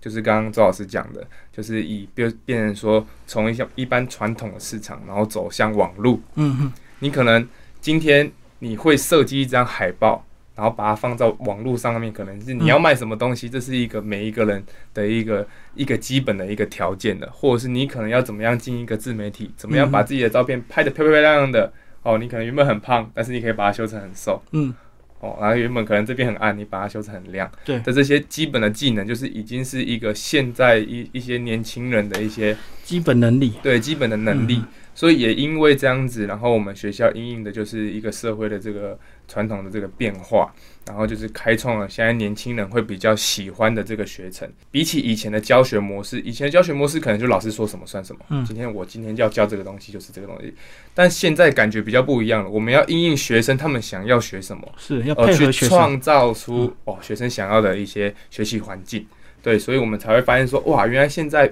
[0.00, 6.18] 就是刚刚周老师讲的，就是以变变成说从一些一般传统的市场，然后走向网络。
[6.34, 7.48] 嗯哼，你可能
[7.80, 21.72] 今天你会设计一张海报，然后把它放到网络上面，可能是你要卖什么东西，这是一个每一个人的一个一个基本的一个条件的，或者是你可能要怎么样进一个自媒体，怎么样把自己的照片拍得漂漂亮亮的。
[22.02, 24.42] 哦，你可能原本很胖，但是你可以把它修成很瘦。
[24.52, 24.74] 嗯，
[25.20, 27.50] 哦，然后原本可能这边很暗，你把它修成很亮。
[27.64, 33.54] 对的这些基本的技能，就是已经是一个现在一一些年轻人的一些基本能力。
[33.62, 34.56] 对基本的能力。
[34.58, 34.66] 嗯
[34.98, 40.52] 所以也因为这样子，然后我们学校因应的就是一个社会的这个传统的这个变化，
[40.88, 44.50] 然后就是开创了现在年轻人会比较喜欢的这个学程。
[44.72, 50.52] 比起以前的教学模式，以前的教学模式可能就老师说什么算什么，嗯今天我今天要教这个东西就是这个东西，
[50.92, 59.06] 但现在感觉比较不一样了，我们要因应学生他们想要学什么，是要去配合学生，创造出哦学生想要的一些学习环境。
[59.40, 61.48] 对，所以我们才会发现说，哇，原来现在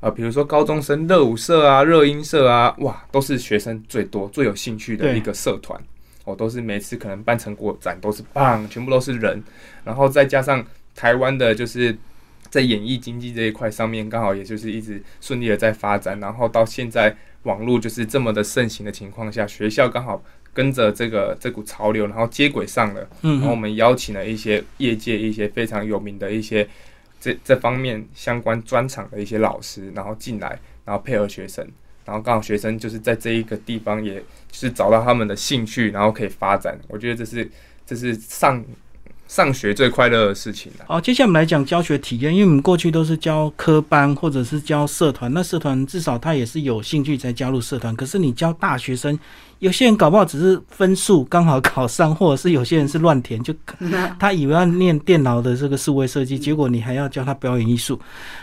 [0.00, 5.80] 呃，比如说高中生热舞社啊、热音社啊，哇，都是学生最多、最有兴趣的一个社团。
[6.24, 9.40] 哦，都是每次可能办成果展都是棒，全部都是人，
[9.84, 11.96] 然后再加上台湾的就是
[12.50, 20.20] 在演艺经济这一块上面，刚好也就是一直顺利的在发展，然后到现在网络就是这么的盛行的情况下，学校刚好
[20.52, 23.08] 跟着这个这股潮流，然后接轨上了。
[23.22, 26.68] 嗯，然后我们邀请了一些业界一些非常有名的一些
[27.20, 31.66] 这这方面相关专场的一些老师，然后进来，然后配合学生，
[32.04, 36.78] 然后刚好学生就是在这一个地方，也是找到他们的兴趣，然后可以发展。
[36.88, 37.50] 我觉得这是
[37.86, 38.64] 这是上
[39.26, 40.84] 上学最快乐的事情了。
[40.86, 49.18] 好，接下来我们来讲教学体验，因为我们过去都是教科班或者是教社团，那社团至少他也是有兴趣才加入社团，可是你教大学生。
[49.60, 53.54] 有些人搞不好只是分数刚好考上，或者是有些人是乱填，就
[54.20, 57.98] 他以为要念电脑的这个数位设计，结果你还要教他表演艺术，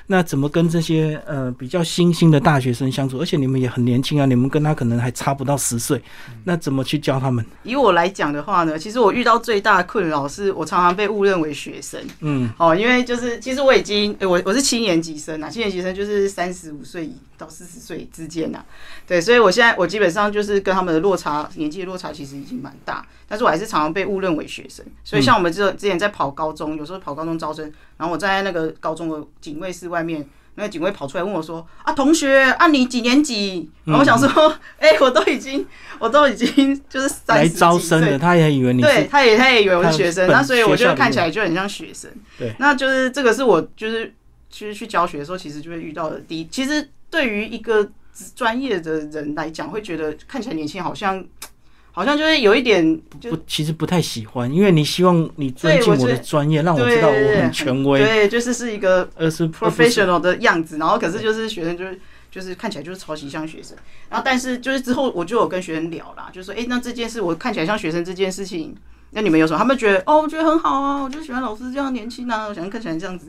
[0.08, 3.20] 那怎么跟这些呃比较新兴的大学生相处？
[3.20, 6.02] 而且你们也很年轻啊，你们跟他可能还差不到十岁，
[6.46, 7.46] 那怎么去教他们？
[7.62, 12.02] 以我来讲的话呢，其实我遇到最大的困扰是我常常被误认为学生。
[12.22, 18.64] 嗯，哦，因为就是其实我已经我我是七年级生啊，七年级生就是三十五岁到四十岁之间呐，
[19.08, 21.03] 对，所以我现在我基本上就是跟他们的。
[21.04, 24.84] 落差年纪的落差其实已经蛮大，但是我还是常常被误认为学生。
[25.04, 30.26] 所以像我们这之前在跑高中，有时候跑高中招生，然后我站在那个高中的警卫室外面，
[30.56, 34.28] 那个警卫跑出来问我说：“啊，同学，啊你几年级？”然后我想说
[34.80, 35.66] ：“哎，我都已经，
[36.00, 42.10] 我都已经就是来招生的，他也以为你对，他也他也以为我是学生，那所以我就看起来就很像学生。
[42.38, 44.14] 对，那就是这个是我就是
[44.50, 46.46] 其实去教学的时候，其实就会遇到的第一。
[46.46, 47.90] 其实对于一个
[48.36, 51.24] 专业的人来讲，会觉得看起来年轻，好像
[51.92, 62.00] 好像就是有一点，不，其实不太喜欢，因为你希望你尊敬我的专业，让我知道我很权威，对，就是是一个呃是 professional 的样子，然后可是就是学生就是
[62.32, 63.78] 就是看起来就是超级像学生，
[64.10, 68.76] 然后但是就是之后我就有跟学生聊啦，就说哎，那这件事我看起来像学生这件事情。
[69.14, 69.60] 那你们有什么？
[69.60, 73.28] 他们觉得哦，我觉得很好啊，我就喜欢老师这样年轻啊，我想看起来这样子。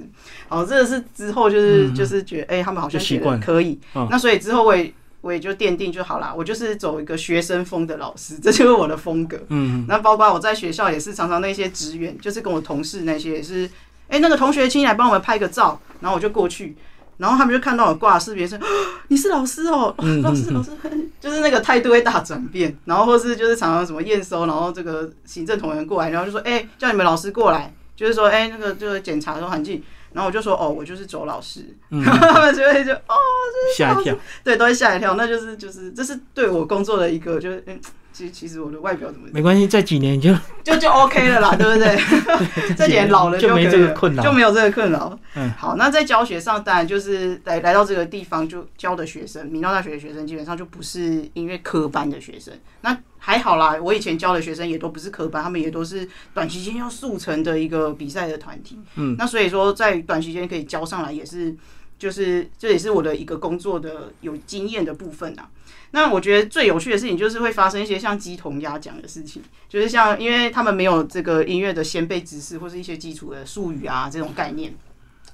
[0.49, 3.79] 好，这个是之后就是就是觉得，哎，他们好像觉得可以。
[4.11, 9.39] 那所以之后我也我也就奠定就好啦，我就是走一个学生风的老师， 这就是我的风格。
[9.49, 13.71] 嗯，那包括我在学校也是常常那些职员，就是跟我同事那些也是，
[14.09, 16.77] 哎，那个同学请来帮我们拍个照，然后我就过去。
[17.17, 18.59] 然后他们就看到我挂视频说
[19.09, 20.71] ：“你是老师哦，老 师老师，
[21.21, 22.77] 就是那个态度会大转变。
[22.85, 29.83] 然后或是就是常常什么验收，然后这个行政同仁过来，然后就说：哎，叫你们老师过来，就是说哎，那个就是检查的环境。
[30.13, 31.61] 然后我就说：哦，我就是周老师。
[31.91, 33.15] 他们就会就哦，
[33.77, 35.15] 吓一跳，对，都会吓一跳。
[35.15, 37.81] 那就是就是这是对我工作的一个就是嗯。”
[38.15, 42.75] 其实其实我的外表怎么没关系，这几年就就就 OK 了啦， 对不对？
[42.77, 45.19] 这几年老了就没这个困扰，就没有这个困扰。
[45.35, 52.55] 嗯，好，那在教学上，当然就是来来到这个地方就教的学生，明道大学的学生基本上就不是音乐科班的学生。
[52.83, 58.79] 那还好啦，我以前教的学生也都不是科班，他们也都是短期间要速成的一个比赛的团体。
[58.95, 61.53] 嗯，那所以说在短期间可以教上来，也是
[61.99, 65.49] 就是这也是我的一个工作的有经验的部分啊。
[65.95, 74.75] 那我觉得最有趣的事情就是会发生一些像鸡同鸭讲的事情，就是像因为他们没有这个音乐的先辈知识或是一些基础的术语啊这种概念，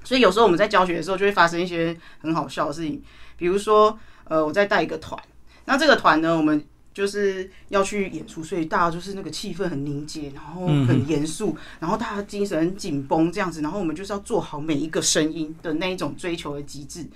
[0.05, 3.03] 所以有时候我们在教学的时候就会发生一些很好笑的事情，
[3.39, 5.19] 比如说呃我在带一个团，
[5.65, 17.07] 那这个团呢我们就是要去演出，所以大家就是那个气氛很凝结，然后很严肃，然后大家精神很紧绷这样子，然后我们就是要做好每一个声音的那一种追求的极致。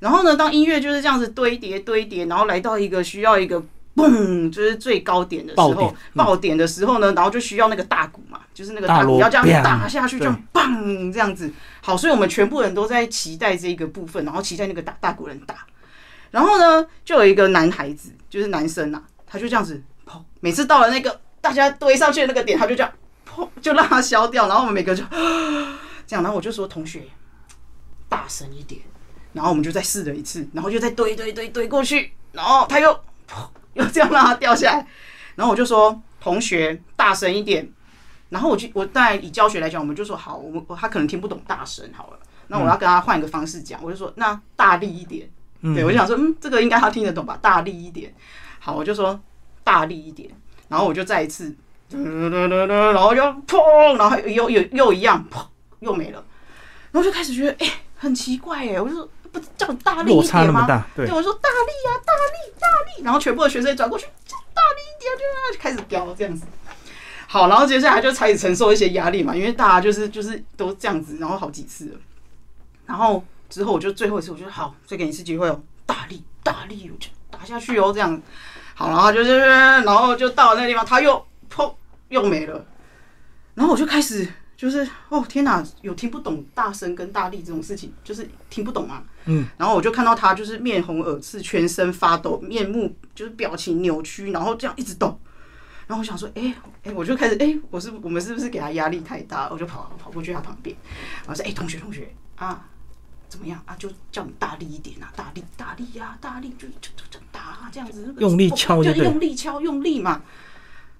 [0.00, 3.62] 然后呢，当音乐就是这样子堆叠堆叠，然后来到一个需要一个
[3.96, 11.52] 嘣，就是最高点的时候，爆点的时候呢，然后就需要那个大鼓嘛，就是那个大鼓要这样打下去，就嘣这样子。
[11.80, 15.66] 好，所以我们全部人都在期待这个部分，然后期待那个大大鼓人打。
[16.30, 19.82] 然后呢，就有一个男孩子，就是男生啊，他就这样子，
[20.40, 22.92] 每次到了那个大家堆上去的那个点，他就这样，
[23.26, 24.46] 砰，就让他消掉。
[24.46, 25.02] 然后我们每个就
[26.06, 27.02] 这样，然后我就说同学，
[28.08, 28.80] 大声一点。
[29.38, 32.90] 然后我们就再试了一次，然后就再堆堆堆堆过去，然后他又
[33.74, 34.84] 又这样让它掉下来，
[35.36, 37.70] 然后我就说同学大声一点，
[38.30, 42.18] 然后我就我当然以教学来讲，我们就说好，我们他可能听不懂大声好了，
[42.48, 45.30] 那我要跟他换一个方式讲，我就说那大力一点，
[45.72, 48.12] 对我就想说嗯这个应该他听得懂吧，大力一点，
[48.58, 49.20] 好我就说
[49.62, 50.28] 大力一点，
[50.66, 51.54] 然后我就再一次，
[51.90, 55.46] 然后就砰， 然后 又又又一样砰
[55.78, 56.24] 又没了，
[56.90, 59.08] 然后就开始觉得哎很奇怪哎，我就说。
[59.32, 60.66] 不叫大力一点吗？
[60.94, 63.04] 对，我说大力呀，大力，大力。
[63.04, 65.12] 然后全部的学生转过去，叫大力一点，
[65.52, 66.46] 就开始飙这样子。
[67.26, 71.96] 好，然后接下来就开始承受一些压力嘛，因为大家就是就是都这样子，然后好几次了。
[72.86, 78.20] 然后之后我就最后一次，我觉得好，再给你一次机会哦，大力，大力，我就打下去哦，这样。
[78.74, 81.72] 好，然后就是，然后就到了那个地方，他又砰
[82.08, 82.64] 又没了。
[83.54, 84.26] 然后我就开始。
[84.58, 89.04] 就是哦天哪，有听不懂大声跟大力这种事情，就是听不懂啊。
[89.26, 95.16] 嗯，然后我就看到他就是面红耳赤，全身发抖，面目就是表情扭曲，然后这样一直抖。
[95.86, 96.52] 然后我想说，哎
[96.82, 99.48] 哎，我就开始哎，我是我们是不是给他压力太大？
[99.48, 100.74] 我就跑跑过去他旁边，
[101.28, 102.66] 我说，哎，同学同学啊，
[103.28, 103.76] 怎么样啊？
[103.78, 110.20] 就叫你大力一点啊，大力大力呀，大力就就就打这样子，用力敲就用力敲用力嘛。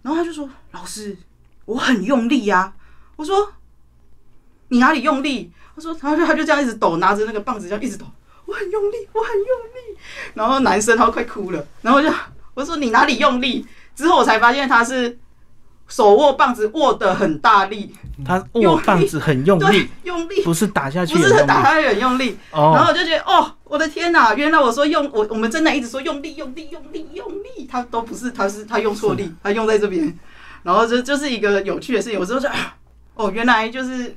[0.03, 1.17] 然后他就说，老师，
[1.65, 2.73] 我很用力呀。
[3.19, 3.53] 我说
[4.69, 5.51] 你哪里用力？
[5.75, 8.07] 他说他就他就这样一直抖，拿着那个棒子这样一直抖，
[8.47, 9.99] 我很用力，我很用力。
[10.35, 12.09] 然后男生他快哭了，然后就
[12.55, 13.67] 我说你哪里用力？
[13.97, 15.19] 之后我才发现他是
[15.89, 17.93] 手握棒子握得很大力，
[18.25, 20.43] 他握棒子很用 力，，用力。
[20.45, 21.23] 不是打下去不。
[21.23, 24.35] 是打他很用力，然后哦，我就觉得哦，我的天哪！
[24.35, 30.17] 原来我说用我我们真的一直说用力用力用力用力，他都不是，他是他用错力，他用在这边，
[30.63, 32.19] 然后这就是一个有趣的事情。
[32.19, 32.77] 有时候就啊
[33.19, 34.15] 哦，原来就是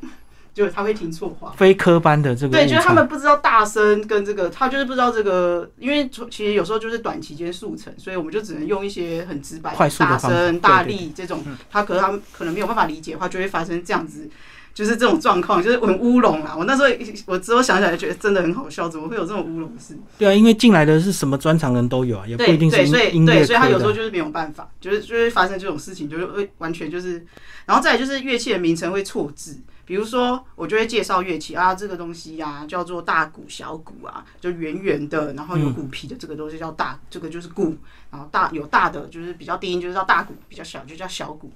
[0.53, 1.53] 就是他会听错话。
[1.57, 14.29] 非科班的这个对，就是他们不知道大声跟这个，他就是不知道这个，因为其实有时候就是短期间速成，所以我们就只能用一些很直白、快速的大声、大力这种，他可能他们可能没有办法理解的话，就会发生这样子。
[14.73, 16.55] 就是这种状况，就是很乌龙啊！
[16.57, 16.87] 我那时候
[17.25, 19.97] 我之后想起来，觉得真的很好笑，怎么会有这种乌龙事？
[20.17, 23.81] 对啊，因为进来的是什么专长人都有啊，也不一定是对，所以对，所以他有。
[23.81, 27.25] 时候就是没有办法，就是就会发生这种事情，就是会完全就是，
[27.65, 37.75] 然后再来就是乐器的名称会错字，比如说我就会介绍乐器啊，这个东西呀、叫做大鼓、小鼓啊，就圆圆的，然后有鼓皮的这个东西叫大，这个就是鼓，
[38.11, 41.51] 然后大有大的就是比较低音就是叫大鼓，比较小就叫小鼓。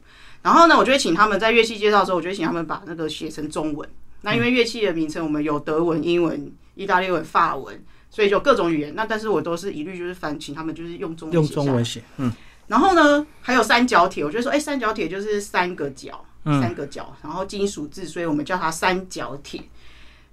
[0.46, 3.90] 然后呢，我就会请他们在乐器介绍的时候，我就会请他们把那个写成中文。
[4.22, 8.94] 那因为乐器的名称我们有德文、英文、意大利文、法文，所以就各种语言。
[8.94, 12.32] 那但是我都是一律就是反，请他们就是用中文用中文写，嗯，
[12.68, 19.64] 然后呢，还有三角铁，我就说，哎、三角铁就是三个角，嗯三个角，然后金属字，所以我们叫它三角铁。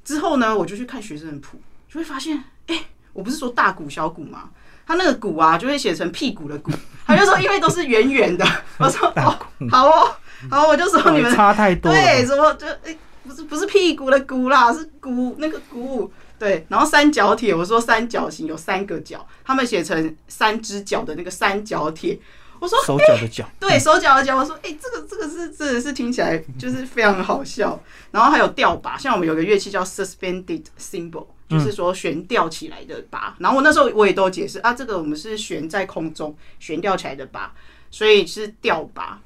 [0.04, 1.58] 之后呢，我就去看学生的谱，
[1.88, 2.84] 就会发现，哎、
[3.14, 4.50] 我不是说大鼓小鼓吗？
[4.92, 6.70] 他那个鼓啊，就会写成屁股的鼓，
[7.06, 8.44] 他就说因为都是圆圆的。
[8.78, 9.38] 我说哦，
[9.70, 10.14] 好哦，
[10.50, 11.90] 好，我就说你们哦差太多。
[11.90, 12.94] 对，什么就哎、
[13.26, 16.12] 不是不是屁股的鼓啦，是鼓那个鼓。
[16.38, 22.18] 对，然后三角铁，我说三角形有三个角，他们写成三只脚的那个三角铁。
[22.60, 27.80] 我说手脚的脚，对手脚的脚，我说哎、这个这个是真的是听起来就是非常好笑。
[28.10, 33.36] 然后还有吊把，像我们有个乐器叫 suspended cymbal，就是说悬吊起来的拔。
[33.38, 37.52] 然后我那时候我也都解释啊，这个我们是悬在空中悬吊起来的拔，
[37.90, 39.20] 所以是吊拔。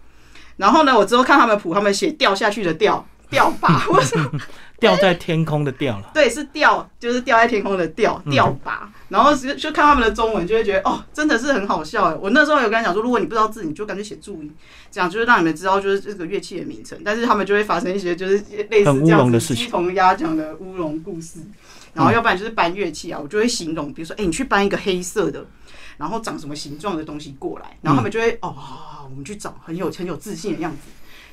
[0.57, 4.21] 然后呢，我之后看他们谱，他们写掉下去的掉吊把， 我说
[4.79, 6.11] 掉在天空的掉了。
[6.13, 8.91] 对，是吊，就是吊在天空的吊 吊拔。
[9.09, 12.15] 然后就就看他们的中文，就会觉得哦，真的是很好笑哎。
[12.15, 14.53] 我那时候有跟他讲说，如果你不知道字，你就干脆写注音，
[14.91, 16.99] 这样就是让你们知道就是这个乐器的名称。
[17.05, 21.39] 但是他们就会发生一些就是类似乌这样子龙的事情鸡同鸭讲的乌龙故事。
[21.97, 25.47] 然后要不然就是搬乐器啊，我就会形容，比如说，哎、你去搬一个黑色的，
[25.97, 28.55] 然后长什么形状的东西过来，然后他们就会、哦，
[29.11, 30.79] 我们去找很有很有自信的样子。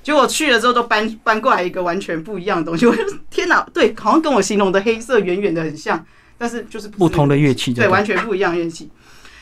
[0.01, 6.05] 结果去了之后都搬搬过来一个完全不一样的东西， 我就天哪，对，好像跟我形容的黑色远远的很像，
[6.37, 8.89] 但是就是不同的乐器，对，完全不一样的乐器。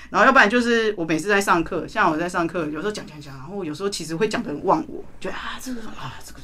[0.09, 6.39] 然后要不然就是我每次在上课，像我在上课，有时候讲讲讲，然后有时候其实会讲的很忘我，觉得啊这个啊这个，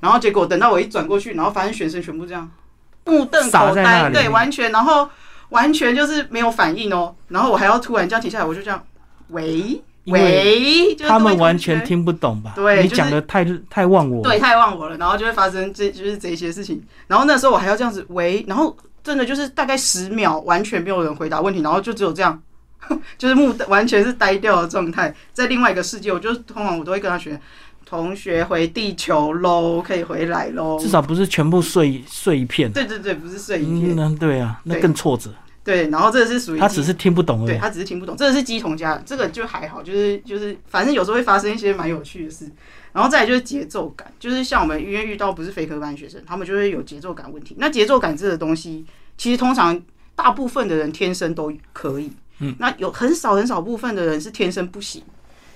[0.00, 2.50] 然后结果等到我一转过去，然后发现学生全部这样
[3.06, 5.08] 目瞪口呆，对，完全，然后
[5.50, 8.82] 完全就是没有反应哦，然后我还要突然这样停下来，我就这样
[9.28, 12.52] 喂喂，就他们完全听不懂吧？
[12.54, 14.22] 对就是你讲的太太忘我了。
[14.22, 16.82] 对，太忘我了，然后就会发生这就是这些事情。
[17.06, 22.38] 然后那时候我还要这样子喂，然后真的就是大概十秒，完全没有人回答问题，然后就只有这样，
[23.16, 26.12] 就是目完全是呆掉的状态，在另外一个世界。
[26.12, 27.40] 我就通常我都会跟他学，
[27.96, 30.78] 同学回地球喽，可以回来喽。
[30.78, 32.72] 至少不是全部碎碎一片。
[32.72, 35.30] 对对对，不是碎一片，嗯，对啊，那更挫折。
[35.62, 37.46] 对，然后这个是属于他只是听不懂而已。
[37.46, 42.50] 对他只是听不懂，这个是鸡同家，这个就还好，就是就是，反正有时候会发生一些蛮有趣的事。
[42.92, 47.56] 然后再来就是节奏感，就是像我们因为遇到不是非科班学生，他们就会有节奏感问题。
[47.58, 48.84] 那节奏感这个东西，
[49.16, 49.80] 其实通常
[50.14, 55.02] 大部分的人天生都可以，嗯，那有很少很少部分的人是天生不行，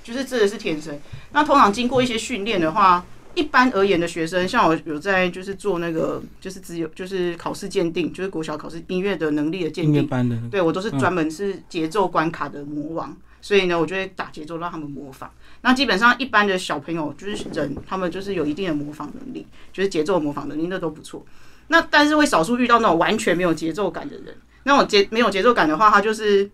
[0.09, 0.99] 就是这个是天生。
[1.33, 3.05] 那通常经过一些训练的话，
[3.35, 9.95] 一般而言的学生，像我有在就是做那个就是只有就是考试鉴定，就是国小考试音乐的能力的鉴定。
[9.95, 15.31] 音乐班的，对我都是专门是节奏关卡的魔王，所以呢，我就会打节奏让他们模仿。
[15.61, 21.23] 那基本上一般的小朋友就是人，他们就是有一定的模仿能力，就是节奏模仿能力那都不错。
[21.67, 26.51] 那但是会少数遇到那种完全没有节奏感的人，那种节没有节奏感的话，他就是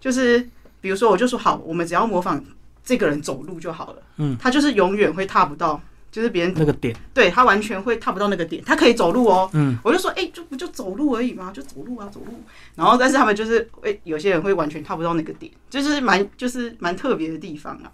[0.00, 0.48] 就是
[0.80, 2.42] 比如说我就说好，我们只要模仿
[2.86, 5.78] 这个人走路就好了，嗯，他就是永远会踏不到。
[6.08, 9.50] 就是别人那个点，对他完全会踏不到那个点，他可以走路哦。
[9.52, 12.32] 嗯，我就说，哎、就不就走路而已嘛，就走路啊，走路。
[12.74, 17.92] 然后，但是他们就是，哎、有些人会完全踏不到那个点，就是蛮就是蛮特别的地方啊。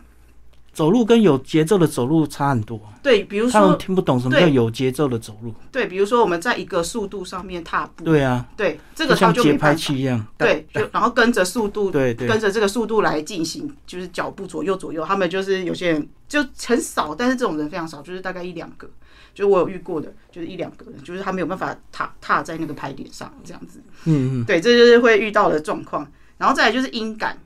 [0.72, 5.54] 走路跟有节奏的走路差很多，对，比如他们说听不懂什么叫有节奏的走路。
[5.70, 9.74] 对，比如说我们在一个速度上面踏步，对啊，对，这个就像节拍。
[9.74, 10.24] 器一样。
[10.38, 15.04] 对，就然后跟着速度，对对跟着这个速度来进行，就是脚步左右左右。
[15.04, 18.88] 他们就是有些人就很少，但是这种人非常少，就是大概一两个，
[19.34, 23.80] 就是我有遇过的，就是一两个人，就是他没有办法踏踏在那个拍点上这样子。
[24.04, 26.06] 嗯嗯，对，这就是会遇到的状况。
[26.38, 27.38] 然后再来就是音感，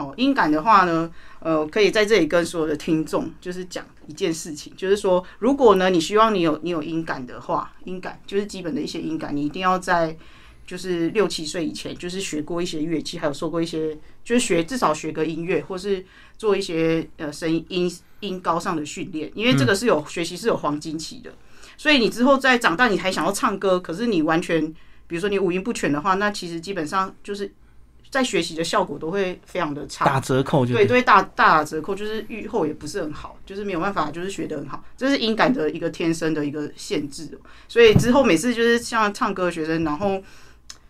[0.00, 10.16] 好，音感的话呢，呃，可以在这里跟所有的听众就是讲一件事情，就是说，如果呢你希望你有你有音感的话，音感就是基本的一些音感，你一定要在
[10.66, 13.94] 就是六七岁以前，就是学过一些乐器，还有受过一些，
[14.24, 16.02] 就是学至少学个音乐，或是
[16.38, 21.34] 做一些呃声音音音高上的训练，因为这个是有学习是有黄金期的，
[21.76, 24.74] 所以你之后再长大，你还想要唱歌，可是你完全。
[25.06, 27.52] 比如说你五音不全的话，那其实基本上就是
[28.10, 37.38] 在学习的效果都会非常的差，打折扣就对，都会大大打折扣，就是愈后也不是很好，就是没有办法，就是学得很好，这是音感的一个天生的一个限制。
[37.68, 40.20] 所以之后每次就是像唱歌的学生，然后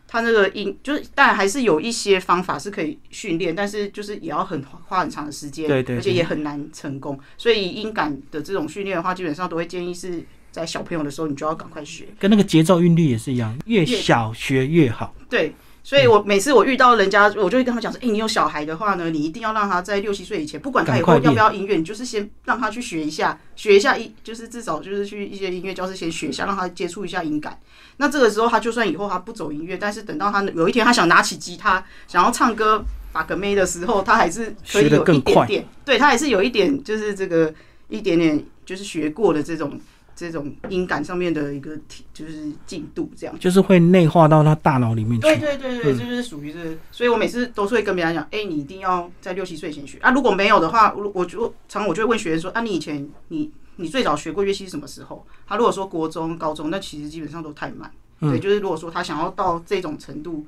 [0.08, 7.20] 他那个音就是，当然还是有一些方法是可以训练，但是就是也要很花很长的时间，对对而且也很难成功。
[7.36, 12.08] 所以音感的这种训练的话，基本上都会建议是在小朋友的时候，你就要赶快学。
[12.18, 15.14] 跟那个节奏韵律也是一样，越小学越好。
[15.28, 27.58] 对，所以我每次我遇到人家，我就会跟他讲说：“哎、你有小孩的话呢，你一定要让他在六七岁以前，不管他以后要不要音乐，你就是先让他去学一下，学一下一，就是至少就是去一些音乐教室先学一下，让他接触一下音感。
[27.96, 37.52] 那这个时候，他就算以后他不走音乐，但是等到他有一天他想拿起吉他，想要唱歌把个妹的时候，他还是可以有更快一点点，对他还是有一点就是这个
[37.88, 39.80] 一点点就是学过的这种
[40.20, 43.38] 这种音感上面的一个体就是进度这样。
[43.38, 45.20] 就是会内化到他大脑里面去。
[45.20, 55.26] 对对对对，嗯这就是属于这个，所以我每次都是会跟别人讲，哎、你一定要在六七岁前学啊，如果没有的话，我我就常我就会问学员说，啊，你以前你你最早学过乐器是什么时候？
[55.46, 57.90] 他如果说国中、高中，那其实基本上都太慢。
[58.20, 60.44] 对，就是如果说他想要到这种程度，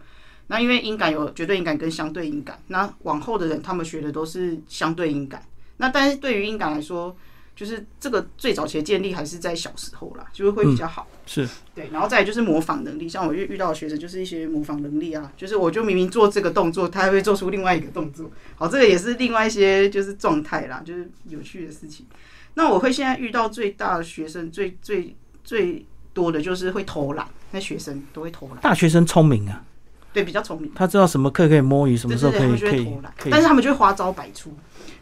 [0.48, 5.42] 那因为音感有绝对音感跟相对音感，那往后的人他们学的都是相对音感。
[5.78, 7.16] 那但是对于音感来说，
[7.54, 11.06] 就是这个最早期的建立还是在小时候啦，就是会比较好。
[11.24, 22.06] 是对，然后再来就是模仿能力，像我遇遇到的学生就是一些模仿能力啊，就是我就明明做这个动作，他还会做出另外一个动作，好，这个也是另外一些就是状态啦，就是有趣的事情。
[22.54, 29.64] 那我会现在遇到最大的学生最最最多的就是会偷懒，那学生都会偷懒，大学生聪明啊，
[30.12, 30.70] 对，比较聪明。
[30.74, 32.84] 他知道什么课可以摸鱼，什么时候可以可以
[33.16, 33.40] 可以但。
[33.40, 34.54] 是他们就会花招百出，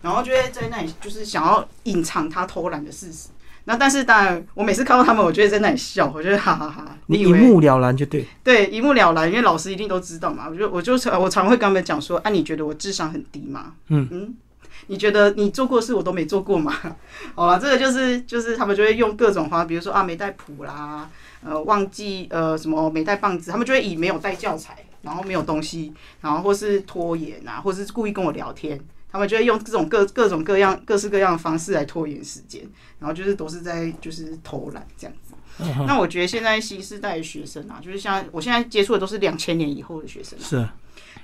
[0.02, 3.28] 然后就会在那里就是想要隐藏他偷懒的事实。
[3.64, 6.96] 那但是当然，我每次看到他们，我就会在那里笑，我就会哈哈哈。
[7.08, 10.46] 以为你一目了然就对，对，一目了然，因为老师一定都知道嘛。
[10.48, 13.74] 我就我就常我常会跟他们讲说，啊，你觉得我智商很低吗？
[13.88, 14.34] 嗯
[14.86, 16.74] 你觉得你做过的事我都没做过吗？
[17.36, 21.08] 好了，这个就是就是他们就会用各种方法，比如说啊没带谱啦，
[21.44, 28.80] 呃忘记呃什么没带棒子，他们就会以没有带教材，然后没有东西，然后或是拖延啊，或是故意跟我聊天。
[29.12, 32.62] 他们就会用这种各各种各样各式各样的方式来拖延时间，
[33.00, 35.34] 然后就是都是在就是偷懒这样子。
[35.58, 40.74] 嗯那我觉得现在新时代的学生啊，就是像我现在接触的都是两千年以后的学生、啊，是啊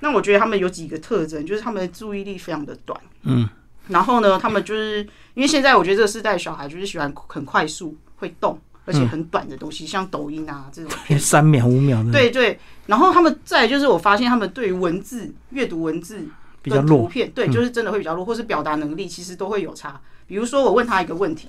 [0.01, 2.99] 那我觉得他们有几个特征，就是他们的注意力非常的短。
[3.23, 3.49] 嗯，
[3.87, 5.01] 然后呢，他们就是
[5.33, 10.91] 因为现在我觉得这个世代的小孩就是喜欢很快速、会动，而且很短的东西，像抖音啊这种。
[11.19, 12.57] 三秒五秒的，，对对，
[12.87, 16.25] 然后他们再就是我发现他们对于文字、阅读文字
[16.61, 20.01] 比较跟图，片，对，就是真的会比较弱，或是表达能力其实都会有差。
[20.25, 21.47] 比如说我问他一个问题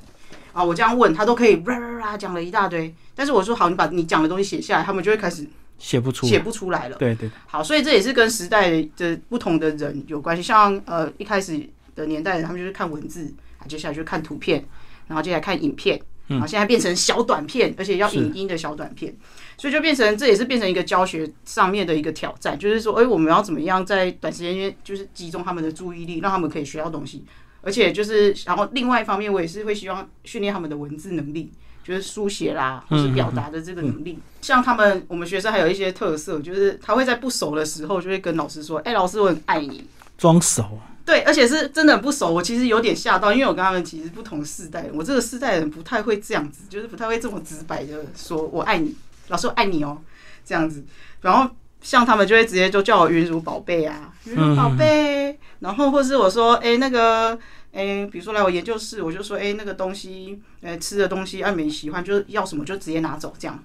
[0.53, 5.47] 啊，我这样问他都可以啦啦啦讲了一大堆，但是我说好，你把你讲的东西写下来，他们就会开始
[5.78, 6.97] 写不出，写不出来了。
[6.97, 10.43] 对对，好，所以这也是跟时代的不同的人有关系。
[10.43, 11.61] 像呃一开始
[11.95, 14.64] 的年代人，他们就是看文字，啊，接下来就看图片，
[15.07, 19.14] 然后接下来看影片，然后现在变成小短片，而且要影音的小短片，
[19.57, 27.24] 所以就变成这也是变成一个教学上面的一个挑战，就是说，哎、我们要怎么样在短时间内就是集中他们的注意力，让他们可以学到东西，
[27.62, 31.51] 而且就是然后另外一方面，我也是会希望训练他们的文字能力。
[31.85, 34.18] 就是书写啦，或是表达的这个能力。
[34.43, 39.83] 像他们，我们学生还有一些特色，就是他会在不熟的时候，就会跟老师说：“哎、老师，我很爱你。”
[40.18, 48.94] 装熟啊，对，而且是真的很不熟，我其实有点吓到，因为我跟他们其实不同世代人，我这个世代人不太会这样子，就是不太会这么直白的说“我爱你”，
[49.28, 49.96] 老师我爱你哦，
[50.44, 50.84] 这样子。
[51.22, 51.50] 然后
[51.80, 55.38] 像他们就会直接就叫我云如宝贝啊，云如宝贝。
[55.61, 57.38] 然后或是我说，哎、那个，
[57.72, 63.59] 哎、比如说来我研究室，我就说，哎、那个东西，呃，吃的东西，按你喜欢，就是要什么就直接拿走这样。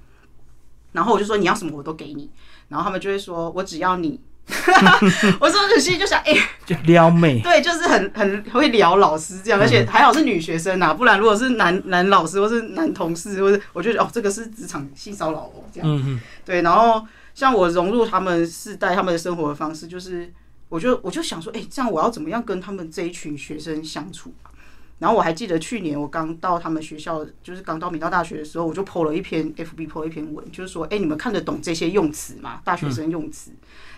[0.93, 2.29] 然后我就说你要什么我都给你，
[2.69, 4.17] 然后他们就会说我只要你
[5.39, 6.33] 我说我心里就想，哎、
[6.65, 15.89] 就撩妹，对，就是很很会聊老师这样，而且还好是女学生啊，不然如果是男男老师或是男同事，或是我就觉得哦，这个是职场性骚扰哦，这样。
[15.89, 20.31] 嗯嗯，对，然后像我融入他们世代，他们的生活的方式，就是
[20.69, 24.51] 我就我就想说，哎、这样我要怎么样跟他们这一群学生相处啊？
[24.99, 32.61] 然后我还记得去年我刚到他们学校，就是刚到明道大学的时候，我就 PO 了一篇 FB PO 了一篇文，就是说，哎、你们看得懂这些用词吗？
[32.63, 33.51] 大学生用词，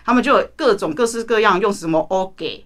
[0.04, 2.64] 他们就有各种各式各样用，什么 OK。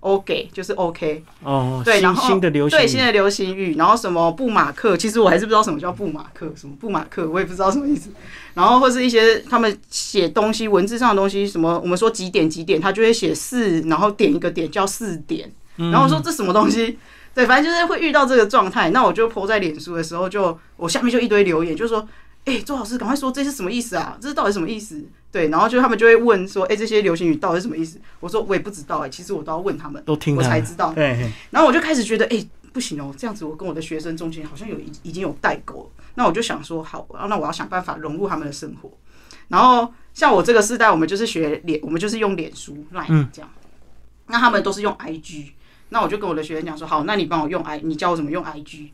[0.00, 8.08] OK 就是 OK，哦，对，然后新的流行语，对新的流行语，然后什么布马克，其实我还是不知道什么叫布马克，什么布马克我也不知道什么意思。
[8.54, 16.98] 然后或是一些他们写东西文字上的东西，什么我们说几点几点，他就会写四，然后点一个点叫四点，嗯然后我说这什么东西？
[17.34, 18.90] 对，反正就是会遇到这个状态。
[18.90, 22.06] 那我就 po 在脸书的时候就，我下面就一堆留言，就说
[22.44, 24.18] ：“哎、周老师，赶快说这是什么意思啊？
[24.20, 36.04] 这是到底什么意思？”对，然后就他们就会问说：“哎、这些流行语到底是什么意思？”我说：“我也不知道哎、其实我都要问他们，都听我才知道。”对，然后我就开始觉得，哎、不行哦，这样子我跟我的学生中间好像有已已经有代沟了。
[36.16, 38.90] 那我就想说，好，那我要想办法融入他们的生活。
[39.46, 43.48] 然后像我这个世代，我们就是学脸，我们就是用脸书、Line 嗯这样。
[44.26, 45.52] 那他们都是用 IG，
[45.90, 48.88] 那我就跟我的学生讲说，好，那你帮我用 I，你教我怎么用 IG。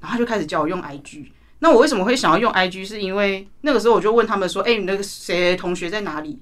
[0.00, 1.26] 然后他就开始教我用 IG。
[1.58, 2.86] 那我为什么会想要用 IG？
[2.86, 6.40] 是因为那个时候我就问他们说，哎、你那个谁同学在哪里？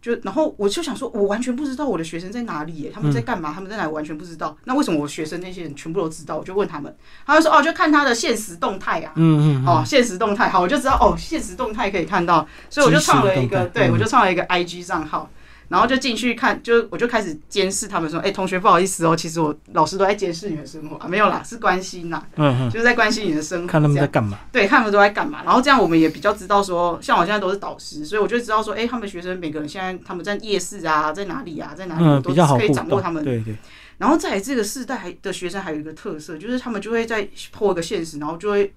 [0.00, 4.56] 就然后我就想说，我完全不知道我的学生在哪里耶，他们在干嘛，他们在哪，我完全不知道。
[4.64, 6.36] 那为什么我学生那些人全部都知道？
[6.36, 6.92] 我就问他们，
[7.24, 15.30] 他们说哦，就看他的现实动态啊，嗯嗯，哦，现实动态，好，我就知道哦，现实动态可以看到，所以我就创了一个，对嗯我就创了一个 IG 账号。
[15.72, 25.42] 然后就进去看，就我就开始监视他们说，哎、同学不好意思哦，其实我老师都在监视你的生活啊，没有啦，是关心啦，嗯嗯，就是在关心你的生活，看他们在干嘛，对，看他们都在干嘛。
[25.42, 33.24] 然后这样我们也比较知道说，像我现在都是导师，所以我就知道说，哎、他们学生每个人现在他们在夜市啊，在哪里啊，在哪里，我嗯，都比较好可以掌握他们。
[33.24, 33.56] 对对，
[33.96, 38.74] 然后在这个世代还的学生还有一个特色，就是他们就会在破一个现实，然后就会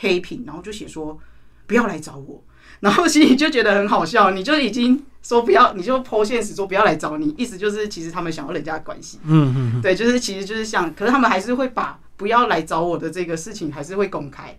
[0.00, 1.18] 黑屏，然后就写说
[1.66, 2.42] 不要来找我。
[2.80, 9.18] 然后心里就觉得很好笑，你就已经说不要，你就剖现实说不要来找你，意思就是其实他们想要人家的关系。
[9.24, 14.56] 嗯嗯嗯，对，就是其实就是想，可是他们还是会把不要来找我的这个事情还是会公开，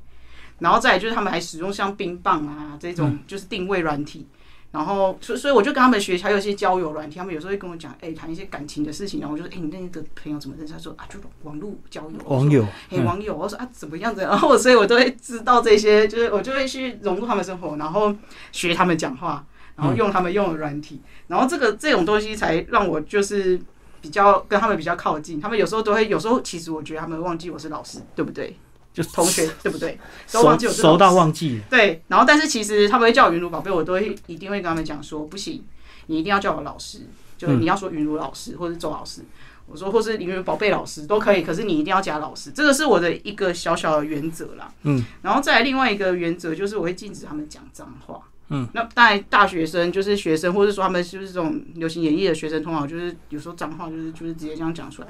[0.59, 4.28] 然后再来就是他们还使用像冰棒啊这种就是定位软体，
[4.72, 10.74] 然后所以所以我就跟他们学，还有一些交友软体，他们有时候会跟我讲，哎、谈一些感情的事情，然后我就说，哎、你那个朋友怎么认识？
[10.74, 14.22] 他说啊，就网络交友，网友，嘿，网友，我说啊，怎么样子？
[14.28, 18.13] 然后所以我都会知道这些，就是我就会去融入他们生活，然后
[18.51, 19.45] 学他们讲话，
[19.78, 23.58] 然后用他们用的软体，然后这个这种东西才让我就是
[24.02, 25.40] 比较跟他们比较靠近。
[25.40, 28.58] 他们有时候都会，有时候其实我觉得他们忘记我是老师，对不对？
[28.92, 30.00] 就是同学，对不对？
[30.32, 35.64] 都忘熟记我是熟到忘记，对，然后但是其实他们会叫我云如宝贝，我都会一定会跟他们讲说，不行，
[36.08, 37.02] 你一定要叫我老师，
[37.38, 39.22] 就是你要说云如老师或者是周老师，
[39.68, 44.74] 我说或是云如宝贝老师都可以，可是你一定要加老师，这个是我的一个小小的原则啦。
[44.82, 48.20] 嗯，然后再来另外一个原则就是我会禁止他们讲脏话。
[48.50, 55.08] 嗯，那当然大学生就是学生，或者说他们就是这种流行演艺的学生，通常就是有时候脏话就是就是直接这样讲出来。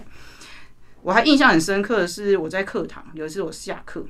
[1.03, 4.03] 我还印象很深刻的是我在课堂有一次我下课，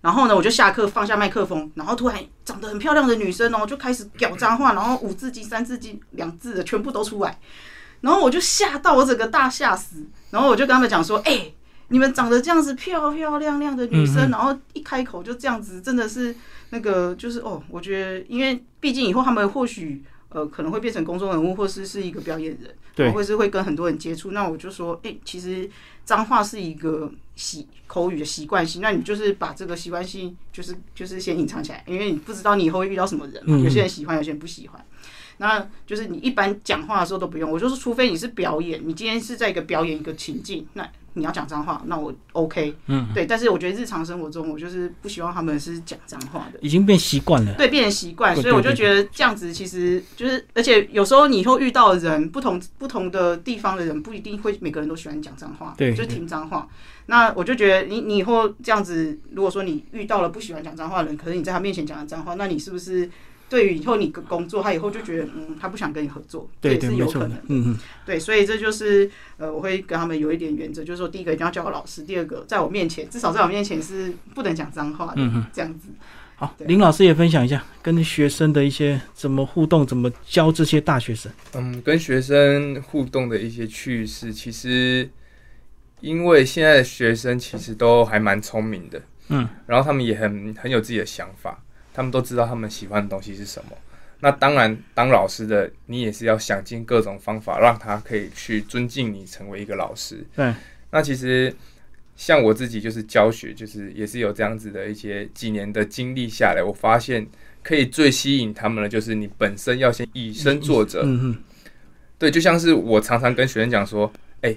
[0.00, 7.38] 然后呢，我就下课放下麦克风，然后突然长得很漂亮的女生哦，就开始屌脏话，然后五字经、三字经、两字的全部都出来，
[8.00, 11.52] 然后我就吓到，我整个大吓死，然后我就跟他们讲说，哎、
[11.88, 16.34] 你们长得这样子漂漂亮亮的女生，然后一开口就这样子，真的是
[16.70, 24.32] 那个就是哦，我觉得，因为毕竟以后他们或许呃可能会变成公众人物，或是是一个表演人，对或是会跟很多人接触。
[24.32, 25.68] 那我就说，哎、其实
[26.04, 34.84] 脏话是一个习口语的习惯性，那你就是把这个习惯性就是就是先隐藏起来，因为你不知道你以后会遇到什么人嘛，嗯有些人喜欢，有些人不喜欢。
[35.38, 43.24] 那就是你一般讲话的时候都不用，我就是除非你是表演，你今天是在一个表演一个情境，那你要讲脏话，那我 OK，嗯，对。
[43.24, 46.58] 但是我觉得日常生活中，我就是不希望他们是讲脏话的。
[46.60, 56.68] 已经变习惯了，对，变成习惯，所以我就觉得这样子其实就是，而且有时候你以后遇到的人，不同不同的地方的人，不一定会每个人都喜欢讲脏话，对就是听脏话。
[57.06, 63.08] 那我就觉得你你以后这样子，如果说你遇到了不喜欢讲脏话的人，可是你在他面前讲了脏话，那你是不是
[63.48, 67.36] 对于以后你的工作，他以后就觉得嗯，他不想跟你合作，对对，这也是有可能的，。
[67.48, 75.88] 嗯嗯，对，所以这就是呃，我会跟他们有一点原则，就是说，第一个一定要叫我老师，第二个在我面前，至少在我面前是不能讲脏话的，嗯嗯这样子。
[76.38, 81.32] 好，林老师也分享一下跟学生的一些怎么互动，怎么教这些大学生。
[81.54, 85.08] 嗯，跟学生互动的一些趣事，其实
[86.02, 91.58] 因为现在的学生其实都还蛮聪明的，嗯，然后他们也很很有自己的想法，
[91.96, 93.70] 他们都知道他们喜欢的东西是什么。
[94.20, 100.22] 那当然，当老师的你也是要想尽各种方法，让他可以去尊敬你，成为一个老师。
[100.34, 100.54] 对，
[100.90, 101.54] 那其实
[102.14, 107.26] 像我自己就是教学，就是也是有这样子的一些几年的经历下来，我发现
[107.62, 111.00] 可以最吸引他们的就是你本身要先以身作则。
[111.02, 111.38] 嗯嗯，
[112.18, 114.54] 对，就像是我常常跟学生讲说，哎、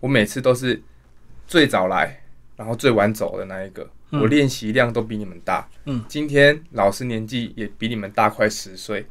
[0.00, 0.80] 我每次都是
[1.46, 2.22] 最早来，
[2.56, 5.68] 然后最晚走的那一个，嗯我练习量都比你们大。
[5.84, 9.06] 嗯，今天老师年纪也比你们大快十岁，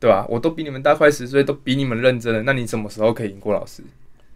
[0.00, 0.26] 对吧？
[0.28, 2.42] 我都比你们大快十岁，都比你们认真了。
[2.42, 3.82] 那你什么时候可以赢过老师？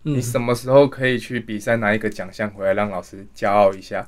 [0.05, 4.05] 嗯你什么时候可以去比赛拿一个奖项回来让老师骄傲一下？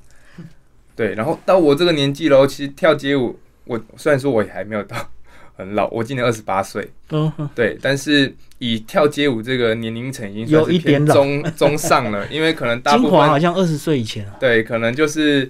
[0.96, 4.96] 对，然后到我这个年纪了，其实跳街舞，我虽然说我也还没有到
[5.56, 6.90] 很老，我今年二十八岁，
[7.54, 11.14] 对，但是以跳街舞这个年龄层已经有一点老。
[11.14, 15.48] 中中上了， 因为可能大部精华好像二十岁以前啊，对，可能就是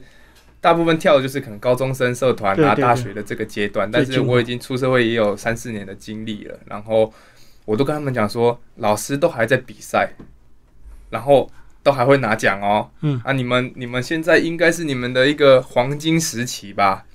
[0.61, 7.11] 大部分跳的就是可能高中生社团啊、大学的这个阶段，但是我已经出社会也有三四年的经历了，然后
[7.65, 10.11] 我都跟他们讲说，老师都还在比赛，
[11.09, 11.51] 然后
[11.83, 13.19] 都还会拿奖哦，嗯。
[13.25, 17.07] 啊，你们你们现在应该是你们的一个黄金时期吧。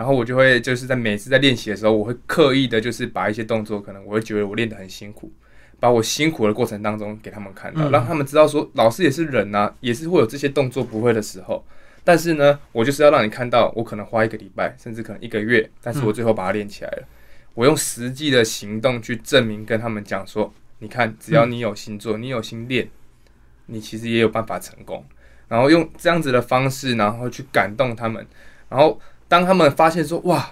[0.00, 5.30] 然后我就会就是在每次在练习的时候，我会刻意的，就是把一些动作，可能我会觉得我练得很辛苦，
[5.78, 11.62] 把我辛苦的过程当中给他们看到，嗯让他们知道说，老师也是人呐、也是会有这些动作不会的时候。
[12.02, 17.06] 但是呢，我就是要让你看到，我可能花一个礼拜，甚至可能一个月，但是我最后把它练起来了。
[17.52, 22.88] 我用实际的行动去证明，跟他们讲说，你看，只要你有心做，你有心练，
[23.66, 25.04] 你其实也有办法成功。
[25.46, 28.26] 然后用这样子的方式，然后去感动他们。
[28.70, 28.98] 然后
[29.30, 30.50] 当他们发现说，哇，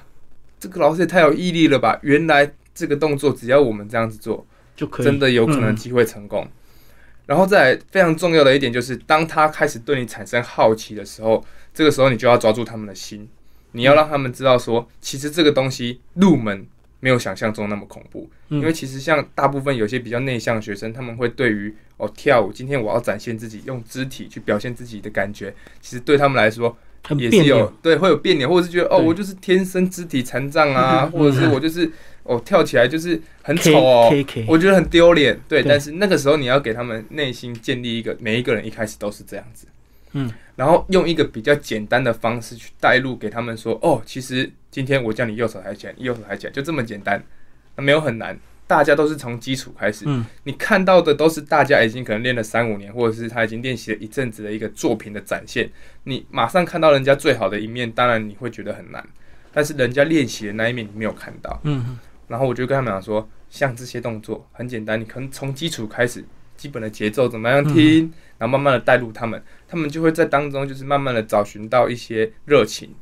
[0.61, 1.99] 这个老师也太有毅力了吧！
[2.03, 6.47] 原来这个动作只要我们这样子做，就可以真的有可能嗯机会成功。
[7.26, 13.29] 然后再来非常重要的一点就是，当他开始对你产生好奇的时候，这个时候你就要抓住他们的心，
[13.72, 16.64] 你要让他们知道说，其实这个东西入门
[17.01, 18.31] 没有想象中那么恐怖。
[18.51, 26.74] 嗯因为其实像大部分有些比较内向的学生，他们会对于哦跳舞，今天我要展现自己，用肢体去表现自己的感觉，其实对他们来说
[27.09, 31.91] 很也是有别扭，对会有别扭，或者是觉得哦，我就是天生肢体残障啊，嗯或者是我就是
[32.25, 35.35] 哦跳起来就是很丑哦 K K K，我觉得很丢脸。
[35.49, 35.69] 对，对。
[35.71, 39.67] 但是那个时候你要给他们内心建立一个，每一个人一开始都是这样子，
[40.13, 47.25] 嗯，然后用一个比较简单的方式去带入给他们说，哦，其实今天我叫你右手抬起来，右手抬起来，就这么简单，
[47.77, 48.39] 那没有很难。
[48.69, 55.69] 大家都是从基础开始，嗯你看到的都是大家已经可能练了三五年，或者是他已经练习了一阵子的一个作品的展现。
[56.05, 59.05] 你马上看到人家最好的一面，当然你会觉得很难，
[59.53, 61.59] 但是人家练习的那一面你没有看到。
[61.64, 61.99] 嗯
[62.29, 66.23] 然后我就跟他们讲说，像这些动作很简单，你可能从基础开始，
[66.59, 72.95] 基本的节奏怎么样听，然后慢慢的带入他们，他们就会在当中就是慢慢的找寻到一些热情，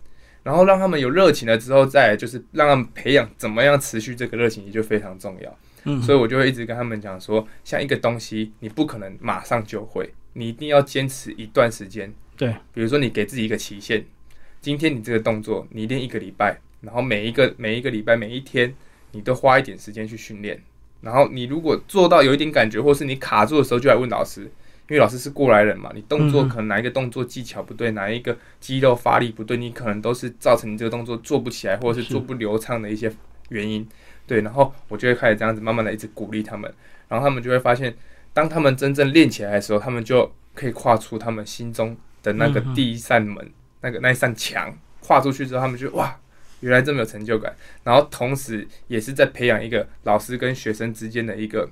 [0.46, 5.58] 然后让他们有热情了之后，再就是让他们培养怎么样持续这个热情，也就非常重要。
[5.82, 12.14] 嗯，所以我就会一直跟他们讲说，像一个东西，你不可能马上就会，你一定要坚持一段时间。
[12.36, 14.06] 对，比如说你给自己一个期限，
[14.60, 18.72] 今天你这个动作你练一个礼拜，然后每一个每一个礼拜每一天，
[19.10, 20.62] 你都花一点时间去训练。
[21.00, 24.48] 然后你如果做到有一点感觉，或是你卡住的时候，就来问老师，
[24.88, 33.12] 因为老师是过来人嘛，你动作嗯可能哪一个动作技巧不对，哪一个肌肉发力不对，你可能都是造成你这个动作做不起来，或者是是做不流畅的一些
[33.48, 33.86] 原因。
[34.26, 36.72] 对，然后我就会开始这样子慢慢的一直鼓励他们，
[37.08, 37.94] 然后他们就会发现，
[38.32, 43.48] 当他们真正练起来的时候，他们就可以跨出他们心中的那个第一扇门，
[43.82, 46.18] 那个那一扇墙，跨出去之后，他们就哇，
[46.60, 47.54] 原来这么有成就感。
[47.84, 51.68] 然后同时也是在培养一个老师跟学生之间的一个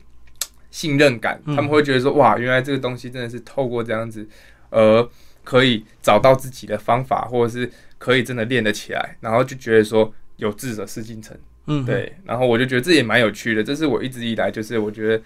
[0.75, 1.55] 信任感，嗯。
[1.55, 4.27] 他们会觉得说哇，原来这个东西真的是透过这样子，
[4.71, 5.09] 而
[5.45, 11.39] 可以找到自己的方法，或者是可以真的练得起来，然后就觉得说有志者事竟成。
[11.67, 15.23] 嗯，对，然后我就觉得这也蛮有趣的，这是我一直以来就是我觉得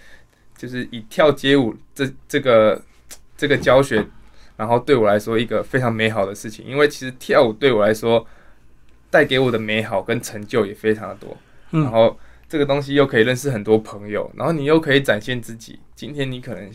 [0.56, 2.80] 就是以跳街舞这这个
[3.36, 4.04] 这个教学，
[4.56, 8.24] 然后对我来说一个非常美好的事情，因为其实跳舞对我来说
[9.10, 11.36] 带给我的美好跟成就也非常的多，
[11.70, 11.82] 嗯。
[11.84, 12.16] 然后
[12.48, 15.78] 这个东西又可以认识很多朋友，然后你又可以展现自己。
[15.94, 16.70] 今天你可能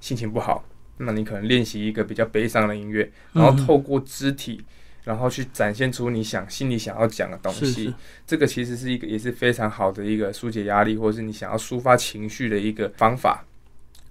[0.00, 0.64] 心情不好，
[0.98, 4.64] 那你可能练习一个比较悲伤的音乐，然后嗯透过肢体。
[5.04, 7.94] 然后去展现出你想心里想要讲的东西，是是，
[8.26, 13.44] 这个其实是一个也是非常好的一个疏解压力，或者是你想要抒发情绪的一个方法。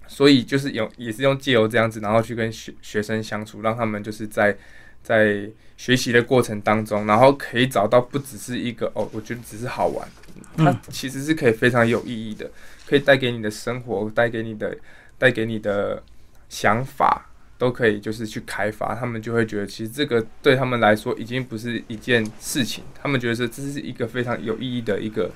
[0.06, 4.56] 所以就是用也是用借由这样子，然后去跟学学生相处，让他们就是在
[5.04, 10.08] 在学习的过程当中，然后可以找到不只是一个哦，我觉得只是好玩，
[10.56, 12.50] 它嗯其实是可以非常有意义的，
[12.84, 14.76] 可以带给你的生活，带给你的
[15.16, 16.02] 带给你的
[16.48, 17.26] 想法。
[17.56, 25.30] 都可以就是去开发，他们就会觉得其实这个对他们来说已经不是一件事情，他们觉得是这是一个非常有意义的一个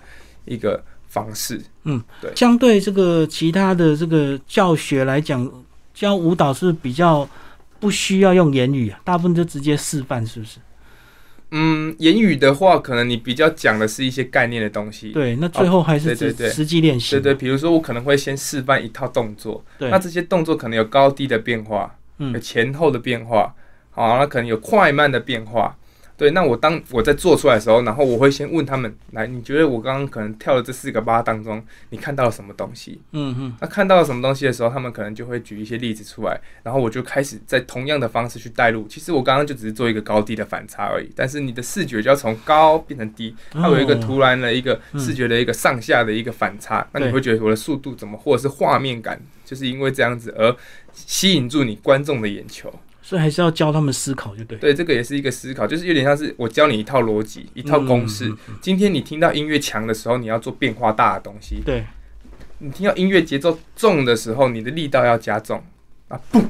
[0.44, 1.60] 一个方式。
[1.84, 5.48] 嗯，对相对这个其他的这个教学来讲，
[5.94, 7.26] 教舞蹈是比较
[7.80, 10.58] 不需要用言语啊，大部分就直接示范，是不是？
[11.50, 15.12] 嗯，言语的话，可能你比较讲的是一些概念的东西。
[15.12, 17.12] 对，那最后还是对对对实际练习。
[17.12, 23.54] 对对，比如说我可能会先示范一套动作，对那这些动作可能有高低的变化，嗯有前后的变化，
[23.92, 25.77] 好，那可能有快慢的变化。
[26.18, 33.00] 对，那我当我在做出来的时候，然后我会先问他们，来，你觉得我刚刚可能跳的这四个八当中，你看到了什么东西？
[33.12, 38.88] 嗯嗯，那看到了什么东西的时候，他们可能就会举一些例子出来，然后我就开始在同样的方式去带入。
[38.88, 50.56] 其实我刚刚就只是做一个高低的反差而已，但是你的视觉就要从高变成低，它有一个哦突然的一个嗯视觉的一个上下的一个反差，那你会觉得我的速度怎么，或者是画面感，就是因为这样子而
[50.92, 52.74] 吸引住你观众的眼球。
[53.08, 54.58] 所以还是要教他们思考，就对。
[54.58, 58.28] 对，这个也是一个思考，就是有点像是我教你一套逻辑、一套公式。
[58.28, 61.86] 嗯嗯今天你听到音乐强的时候，你要做变化大的东西；对，
[62.58, 65.64] 你听到音乐节奏重的时候，你的力道要加重
[66.08, 66.44] 啊，嘣，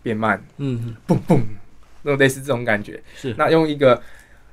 [0.00, 1.40] 变慢，嗯嗯，嘣嘣，
[2.02, 3.02] 那种类似这种感觉。
[3.16, 4.00] 是那用一个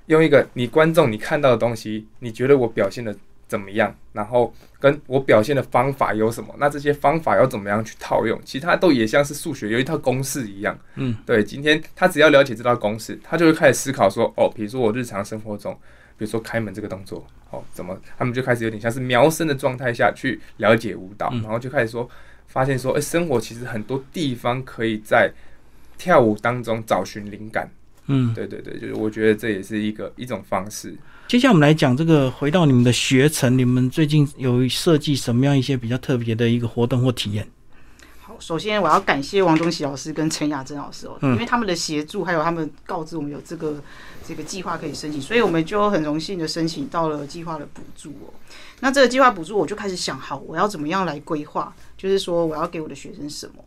[0.08, 3.16] 用一个你观众你看到的东西，你觉得我表现的
[3.48, 3.96] 怎么样？
[4.14, 6.54] 然后跟我表现的方法有什么？
[6.58, 8.39] 那这些方法要怎么样去套用？
[8.43, 10.78] 其他都也像是数学有一套公式一样。
[10.96, 15.74] 嗯，对，今天他只要了解这套公式，他就会开始思考说，哦，比如说我日常生活中，
[16.18, 18.00] 比如说开门这个动作，哦，怎么？
[18.18, 22.10] 他们就开始有点像是描生的状态下去了解舞蹈，嗯然后就开始说，
[22.48, 25.32] 发现说，哎、生活其实很多地方可以在
[25.98, 27.70] 跳舞当中找寻灵感。
[28.08, 28.34] 嗯。
[28.34, 30.95] 对对对，就是我觉得这也是一个一种方式。
[31.28, 37.47] 接下来我们来讲这个，回到你们的学程，你们最近有设计什么样一些比较特别的一个活动或体验？
[38.22, 43.82] 好，首先我要感谢王东喜老师跟陈雅珍老师哦，嗯因为他们的协助，还有他们告知我们有这个
[44.28, 48.30] 这个计划可以申请，所以我们就很荣幸的申请到了计划的补助哦。
[48.82, 51.74] 那这个计划补助，我就开始想，好，我要怎么样来规划？
[51.97, 53.64] 就是说，我要给我的学生什么？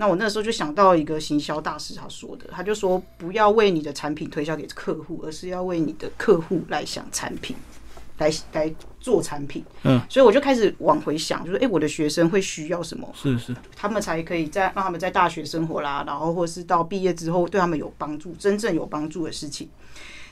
[0.00, 7.54] 那我那时候就想到一个行销大师他说的，他就说不要为你的产品推销给客户，而是要为你的客户来想产品，
[8.16, 9.62] 来来做产品。
[9.82, 13.06] 嗯，所以我就开始往回想，就是诶，我的学生会需要什么？
[13.14, 19.68] 是是，他们才可以在让他们在大学生活啦，然后或是到毕业之后对他们有帮助，真正有帮助的事情。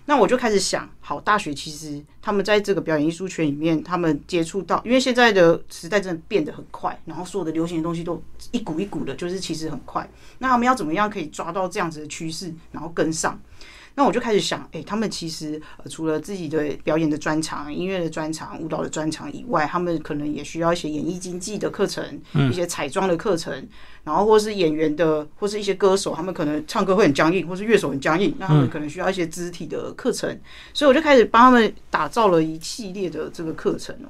[0.09, 10.09] 那我就开始想，好，大学其实他们在这个表演艺术圈里面，他们接触到，因为现在的时代真的变得很快，然后所有的流行的东西都一股一股的，就是其实很快。
[10.39, 13.39] 那他们要怎么样可以抓到这样子的趋势，然后跟上？
[13.99, 23.53] 那我就开始想，诶，他们其实、呃、除了自己的表演的专长、音乐的专长、舞蹈的专长以外，他们可能也需要一些演艺经济的课程，一些彩妆的课程，
[24.05, 30.39] 然后或是演员的，或是一些歌手，他们可能唱歌会很僵硬，或是乐手很僵硬，那他们可能需要一些肢体的课程，
[30.73, 34.09] 所以我就开始帮他们打造了一系列的这个课程哦。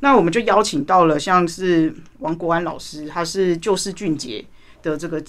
[0.00, 4.44] 那我们就邀请到了像是王国安老师，他是救世俊杰
[4.82, 5.22] 的这个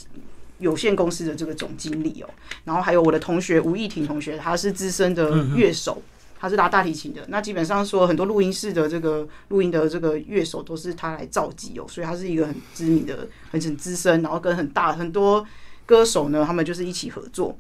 [0.62, 2.30] 有限公司的这个总经理哦，
[2.64, 6.02] 然后还有我的同学吴艺婷同学，他是资深的乐手。
[6.44, 15.46] 他是拉大提琴的，那基本上说很多录音室的这个录音的这个乐手都是他来召集哦，所以他是一个很知名的、很很资深，然后跟很大很多
[15.86, 17.56] 歌手呢，他们就是一起合作。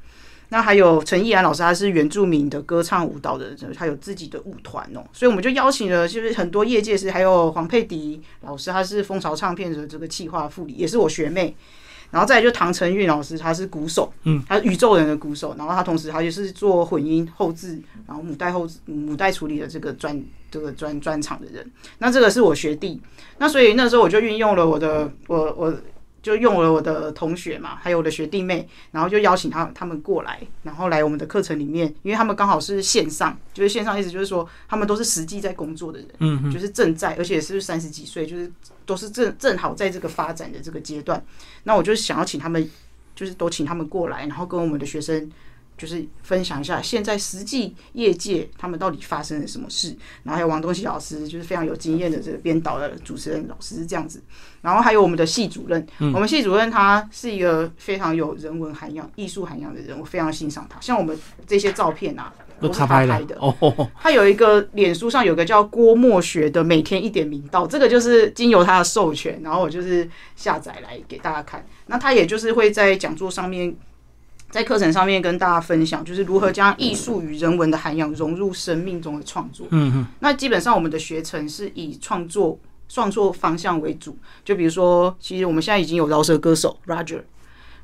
[0.49, 11.55] 那还有陈意安老师，他是原住民的歌唱舞蹈的，他有自己的舞团哦，所以我们就邀请了，就是很多业界是，还有黄佩迪老师，他是蜂巢唱片的这个企划副理，也是我学妹。
[12.11, 21.65] 然后再来就唐承运老师，他是鼓手，嗯，他是宇宙人的鼓手，然后他同时他也是做混音后置，然后母带后母带处理的这个专这个专专场的人。
[21.97, 23.01] 那这个是我学弟，
[23.37, 25.73] 那所以那时候我就运用了我的我我
[26.21, 38.51] 就用了我的同学嘛，还有我的学弟妹，然后就邀请他他们过来，然后来我们的课程里面，因为他们刚好是线上，就是线上意思就是说他们都是实际在工作的人，嗯就是正在，而且是三十几岁，就是
[38.91, 41.23] 都是正正好在这个发展的这个阶段。
[41.63, 42.69] 那我就想要请他们，
[43.15, 45.31] 就是都请他们过来，然后跟我们的学生
[45.81, 49.97] 就是分享一下现在实际业界他们到底发生了什么事。
[50.21, 54.21] 然后还有王东熙老师，就是非常有经验的这个编导的主持人老师是这样子。
[54.61, 60.79] 然后还有我们的系主任，我们系主任他是一个非常有人文涵养、艺术涵养的人，我非常欣赏他。
[60.79, 61.17] 像我们
[61.47, 63.37] 这些照片啊，都都是他拍的他拍的。
[63.39, 71.65] 哦， 他有一个脸书上有个叫郭墨学的每天一点名道，这个就是经由他的授权，然后我就是下载来给大家看。
[71.87, 73.75] 那他也就是会在讲座上面，
[74.51, 79.65] 在课程上面跟大家分享，就是如何将艺术与人文的涵养融入生命中的创作。
[79.71, 87.21] 嗯嗯，那基本上我们的学程是以创作创作方向为主，就比如说，其实我们现在已经有饶舌歌手 Roger。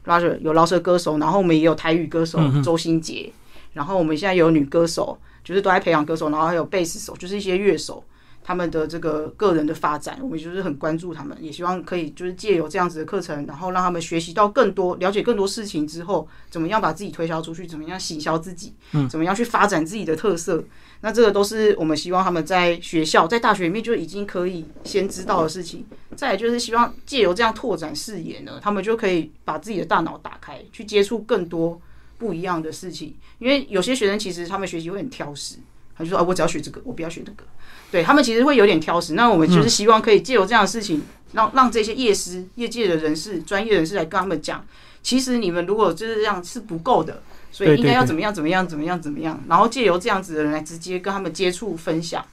[0.05, 3.31] Roger 有饶舌歌手，然后我们也有台语歌手周兴杰，
[3.73, 8.03] 然后我们现在有女歌手，就是都在培养歌手，然后还有贝斯手，就是一些乐手。
[8.47, 20.63] 他们的这个个人的发展，我们就是很关注他们，也希望可以就是借由这样子的课程，然后让他们学习到更多，了解更多事情之后，怎么样把自己推销出去，怎么样行销自己，嗯，怎么样去发展自己的特色。
[21.01, 25.85] 那这个都是我们希望他们在学校、在大学里面就已经可以先知道的事情。
[26.15, 31.81] 再来就是希望借由这样拓展视野呢，他们就可以把自己的大脑打开，去接触更多
[32.17, 33.13] 不一样的事情。
[33.39, 35.57] 因为有些学生其实他们学习会很挑食，
[35.97, 37.43] 他就说啊，我只要学这个，我不要学那个。
[37.91, 39.13] 对他们其实会有点挑食。
[39.13, 41.01] 那我们就是希望可以借由这样的事情，
[41.33, 44.65] 让让这些业师、业界的人士、专业人士来跟他们讲，
[45.01, 47.21] 其实你们如果就是这样是不够的。
[47.49, 52.23] 所以应该要怎么样怎么样怎么样怎么样，然后借由这样子的人来直接跟他们接触分享，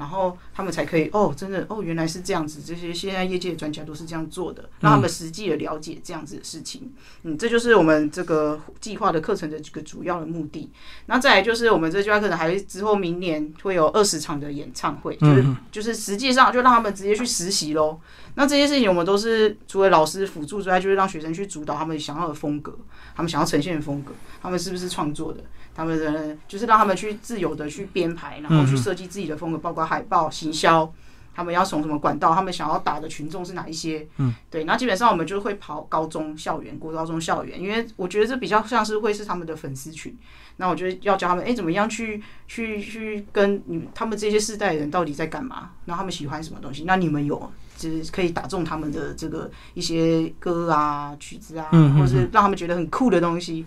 [0.00, 6.90] 然后他们才可以哦，真的哦，原来是这样子，这些现在业界的专家都是这样做的，让他们实际的了解这样子的事情。
[7.24, 10.72] 嗯，这就是我们这个计划的课程的这个主要的目的。
[11.04, 18.00] 那再来就是我们这计划课程还之后明年会有二十场的演唱会，就是就是实际上就让他们直接去实习喽。
[18.36, 22.74] 那这些事情我们都是除了老师辅助之外，就是让学生去主导他们想要的风格，
[23.14, 25.44] 他们想要呈现的风格，他们是不是创作的，
[25.74, 30.92] 他们的就是让他们去自由的去编排，然后去设计自己的风格，包括海报、行销，
[31.34, 34.64] 他们要从什么管道，他们想要打的群众是哪一些，嗯，对。
[34.64, 40.16] 那基本上我们就会跑高中校园、国高中校园，因为我觉得这比较像是会是他们的粉丝群。
[40.60, 45.70] 那我觉得要教他们，哎、怎么样去去去跟你他们这些世代人到底在干嘛？
[45.86, 46.84] 然后他们喜欢什么东西？
[46.84, 53.64] 那你们有就是可以打中他们的这个一些歌啊、曲子啊，或者是让他们觉得很酷的东西。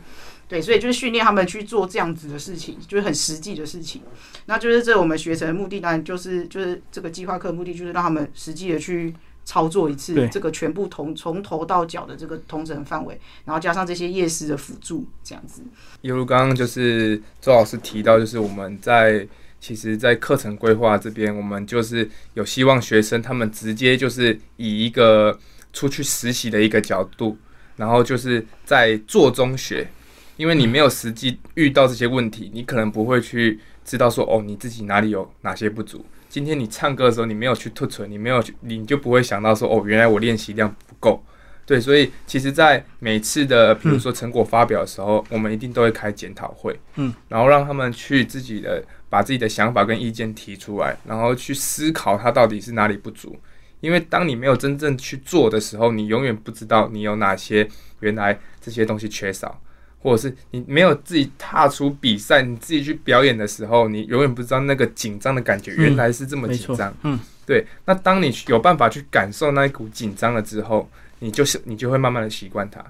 [0.47, 4.03] 对，所以就是训练他们去做这样子的事情，就是很实际的事情。
[4.45, 9.15] 那就是这我们学成的目的，当然就是就是这个计划课的目的，就是让他们实际的去
[9.45, 15.61] 操作一次这个全部从从头到脚的这个同整范围，然后加上这些夜市的辅助，这样子。
[16.01, 19.27] 犹如刚刚就是周老师提到，就是我们在
[19.59, 25.39] 其实，在课程规划这边，我们就是有希望学生他们直接就是以一个
[25.71, 27.37] 出去实习的一个角度，
[27.77, 29.87] 然后就是在做中学，
[30.35, 36.05] 因为你没有实际遇到这些问题，你可能不会去知道说哦，你自己哪里有哪些不足。
[36.33, 41.23] 今天你唱歌的时候，你没有去吐唇，你没有去，你就不会想到说哦，原来我练习量不够。
[41.63, 53.39] 对，所以其实，在每次的比如说成果发表的时候，我们一定都会开检讨会，嗯，然后让他们去自己的把自己的想法跟意见提出来，然后去思考他到底是哪里不足。
[53.81, 57.67] 因为当你没有真正去做的时候，你永远不知道你有哪些
[57.99, 59.61] 原来这些东西缺少，
[60.03, 70.87] 或者是你没有自己踏出比赛，你自己去表演的时候，你永远不知道那个紧张的感觉原来是这么紧张。，嗯，对，那当你有办法去感受那一股紧张了之后，
[71.19, 72.83] 你就是你就会慢慢的习惯它。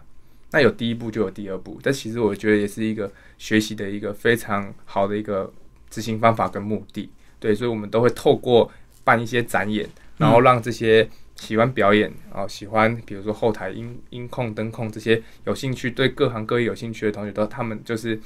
[0.51, 5.51] 那有第一步就有第二步，但其实我觉得也是一个学习的一个非常好的一个
[5.89, 7.09] 执行方法跟目的。
[7.39, 8.71] 对，所以我们都会透过
[9.03, 9.87] 办一些展演，
[10.17, 11.07] 然后让这些
[11.43, 18.17] 喜欢表演啊、喜欢比如说后台音音控、灯控这些有兴趣、对各行各业有兴趣的同学，都他们就是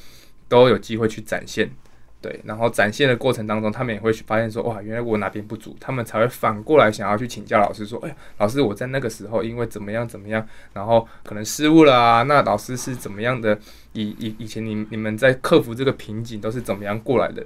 [0.48, 1.68] 都有机会去展现。
[2.20, 13.58] 对，然后展现的过程当中，他们也会去发现说，哇，原来我哪边不足，他们才会反过来想要去请教老师说，哎，老师，我在那个时候因为怎么样怎么样，然后可能失误了啊，那老师是怎么样的？
[13.94, 17.46] 以以以前你你们在克服这个瓶颈都是怎么样过来的？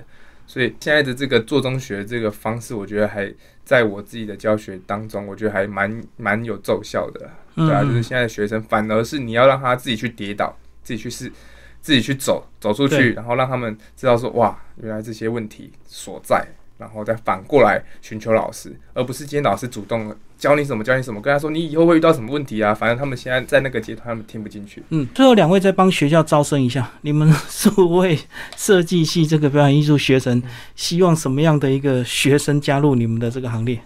[0.51, 3.33] 所以现在的这个做中学这个方式，我觉得还
[3.63, 7.21] 在我自己的教学当中，我觉得还蛮蛮有奏效的，
[7.55, 7.87] 对啊，嗯。
[7.87, 11.31] 就是现在的学生反而是你要让他自己去跌倒，自己去试，
[11.79, 16.45] 自己去走走出去，然后让他们知道说哇，原来这些问题所在，
[16.81, 24.81] 然后再反过来寻求老师，而不是今天老师主动教你什么教你什么，跟他说你以后会遇到什么问题啊，反正他们现在在那个阶段，他们听不进去。
[24.89, 28.17] 嗯，最后两位再帮学校招生一下，你们数位
[28.57, 30.41] 设计系这个表演艺术学生，
[30.75, 33.79] 希望什么样的一个学生加入你们的这个行列？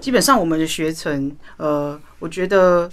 [0.00, 2.90] 基本上我们的学程，呃，我觉得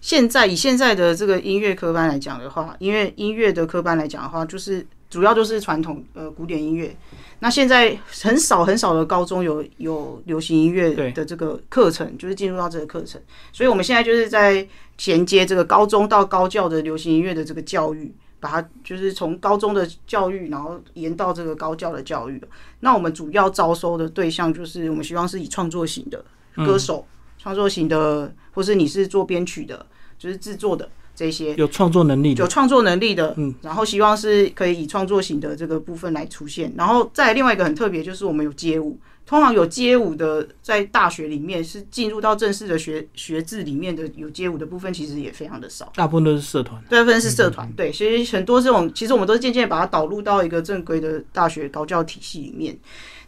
[0.00, 6.94] 现在以现在的这个音乐科班来讲的话，音乐音乐的科班来讲的话，就是主要就是传统呃古典音乐。
[7.40, 13.20] 那现在很少很少的高中有有流行音乐的这个课程，就是进入到这个课程，
[13.52, 14.66] 所以我们现在就是在
[14.96, 18.14] 衔接这个高中到高教的流行音乐的这个教育。
[18.42, 22.42] 把它就是从高中的教育，然后延到这个高教的教育。
[22.78, 26.24] 那我们主要招收的对象就是我们希望是以创作型的
[26.56, 29.84] 歌手、创作型的，或是你是做编曲的，
[30.18, 30.88] 就是制作的
[31.20, 45.92] 这些有创作能力的有，创作能力的，嗯，然后希望是可以以创作型的这个部分来出现，然后再来另外一个很特别，就是我们有街舞，通常有街舞的，在大学里面是进入到正式的学学制里面的有街舞的部分，其实也非常的少。
[45.94, 46.82] 大部分都是社团。
[46.88, 52.74] 大部分是社团，对，所以很多这种，其实我们都是渐渐把它导入到一个正规的大学高教体系里面。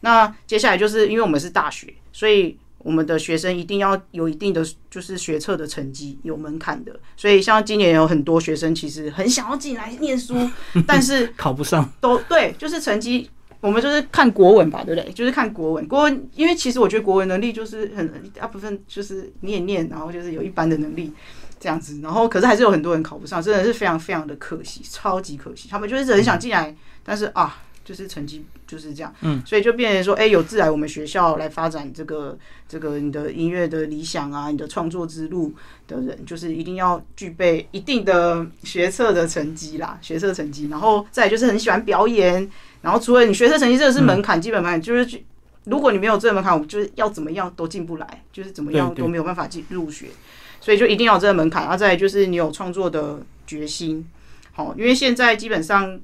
[0.00, 6.98] 那接下来就是因为我们是大学，所以我们的学生一定要有一定的就是学测的成绩，有门槛的。
[7.16, 10.34] 所以像今年有很多学生其实很想要进来念书，
[10.86, 11.88] 但是考不上。
[12.00, 13.30] 都对，就是成绩。
[13.60, 15.12] 我们就是看国文吧，对不对？
[15.12, 21.12] 就是看国文，国文，因为其实我觉得国文能力就是很大部分就是念念，然后就是有一般的能力
[21.60, 25.68] 这样子，然后可是还是有很多人考不上，真的是非常非常的可惜，超级可惜。
[25.68, 32.38] 他们就是很想进来，但是啊，就是成绩就是这样，嗯，所以就变成说，哎，有自来我们学校来发展这个
[32.68, 35.52] 这个你的音乐的理想啊，你的创作之路
[35.88, 42.48] 的人，就是一定要具备一定的学测的成绩啦，学测成绩，然后再就是很喜欢表演。
[42.82, 45.20] 然后除了你学测成绩这个是门槛，基本门槛就是
[45.64, 50.06] 如果你没有这个门槛，我就是要怎么样都进不来，就是怎么样都没有办法进入学，
[50.60, 51.62] 所以就一定要这个门槛。
[51.62, 54.04] 然后再就是你有创作的决心，
[54.52, 56.00] 好，因为现在基本上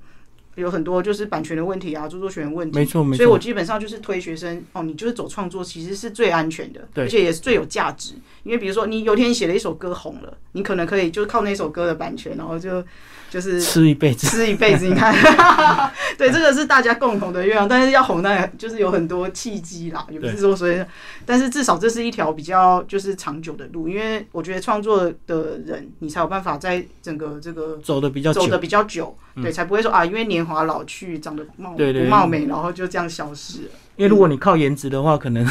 [0.59, 3.17] 有很多就是版权的问题啊，著作权问题，没错没错。
[3.17, 8.15] 所以我基本上就是推学生哦，你就是走创作，其实是最安全的，而且也是最有价值。
[8.43, 12.85] 因为比如说你有天写了一首歌红了，你可能可以就是靠那首歌的版权，然后就。
[13.31, 14.87] 就是吃一辈子，吃一辈子。
[14.87, 15.15] 你看，
[16.17, 17.69] 对，这个是大家共同的愿望。
[17.69, 20.83] 但是要红，那就是有很多契机啦，也不是说所以。
[21.27, 33.69] 但是至少这是一条比较就是长久的路，因为我觉得创作的人，你才有办法在整个这个走的比较走的比较久，对，才不会说啊，因为年华老去，长得貌不貌美，然后就这样消失了。
[33.97, 35.45] 因为如果你靠颜值的话，可能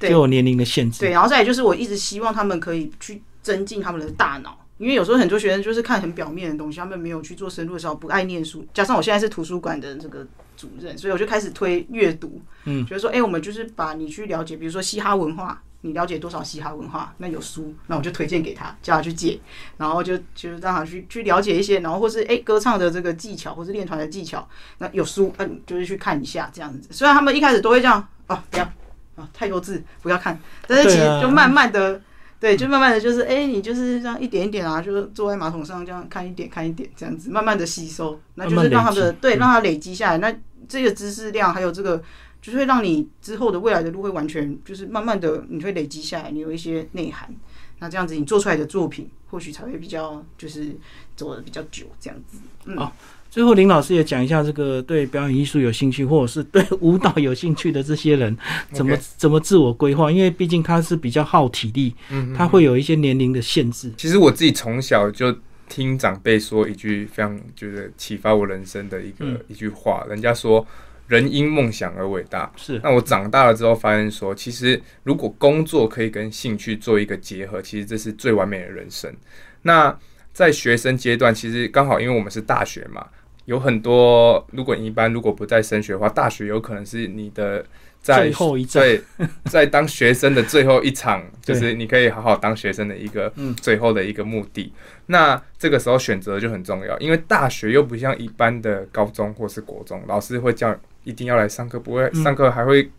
[0.00, 1.00] 就有年龄的限制。
[1.00, 4.58] 对，然后再就是我一直希望他们可以去增进他们的大脑。
[4.82, 8.66] 因为有时候很多学生就是看很表面的东西，他们没有去做深入的时候，不爱念书。
[8.74, 10.26] 加上我现在是图书馆的这个
[10.56, 12.42] 主任，所以我就开始推阅读。
[12.64, 17.14] 嗯，觉得说，哎，我们就是把你去了解，比如说嘻哈文化，你了解多少嘻哈文化？
[17.18, 19.38] 那有书，那我就推荐给他，叫他去借，
[19.76, 24.48] 然后就就让他去去了解一些，然后或是哎歌唱的这个技巧，或是练团的技巧。
[24.78, 26.88] 那有书，嗯，就是去看一下这样子。
[26.90, 28.64] 虽然他们一开始都会这样，哦，不要
[29.14, 32.02] 啊，太多字不要看，但是其实就慢慢的。
[32.42, 40.36] 对，就慢慢的就是，哎，你就是这样一点一点啊，就是坐在马桶上这样看一点看一点这样子，慢慢的吸收，那就是让他的对，让他累积下来，那
[40.68, 42.02] 这个知识量还有这个，
[42.40, 47.32] 就是会让你之后的未来的路会完全就是慢慢的你会累积下来，你有一些内涵，
[47.78, 50.76] 那这样子你做出来的作品或许才会比较就是
[51.14, 52.90] 走的比较久这样子，嗯。
[53.32, 58.36] 最后，林老师也讲一下这个对表演艺术有兴趣，或者是对舞蹈有兴趣的这些人，
[58.72, 60.12] 怎么怎么自我规划？
[60.12, 63.90] 因为毕竟他是比较耗体力，嗯，他会有一些年龄的限制。
[63.96, 65.34] 其实我自己从小就
[65.66, 70.66] 听长辈说一句非常就是启发我人生的一个一句话，人家说
[71.08, 72.52] “人因梦想而伟大”。
[72.58, 72.78] 是。
[72.84, 79.10] 那我长大了之后发现说，其实如果工作可以跟兴趣做一个结合，其实这是最完美的人生。
[79.62, 79.98] 那
[80.34, 83.06] 在学生阶段，其实刚好因为我们是大学嘛。
[83.46, 87.64] 有很多，如果你一般如果不在升学的话，大学有可能是你的
[88.00, 88.30] 在
[88.68, 89.00] 在
[89.46, 94.72] 在当学生的最后一场， 就是你可以好好当学生的一个最后的一个目的。
[95.06, 100.74] 那这个时候选择就很重要，因为大学又不像一般的高中或是国中，老师会叫
[101.04, 102.90] 一定要来上课，不会上课还会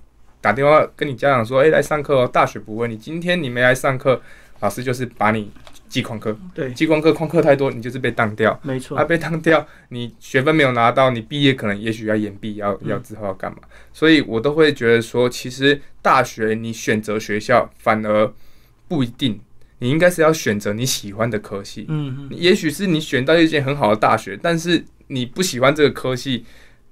[0.42, 4.22] 打电话跟你家长说：“哎，来上课哦。”大学不会，你今天你没来上课，
[4.60, 5.52] 老师就是把你。
[5.94, 13.60] 记旷课，对，记旷课，旷课太多，你就是被当掉，没错，啊，被当掉，你学分没有拿到，你毕业可能也许要延毕，要要之后要干嘛？
[13.94, 18.34] 所以我都会觉得说，其实大学你选择学校反而
[18.88, 19.40] 不一定，
[19.78, 26.44] 你应该是要选择你喜欢的科系，嗯嗯，也许是你选到一间很好的大学，但是你不喜欢这个科系，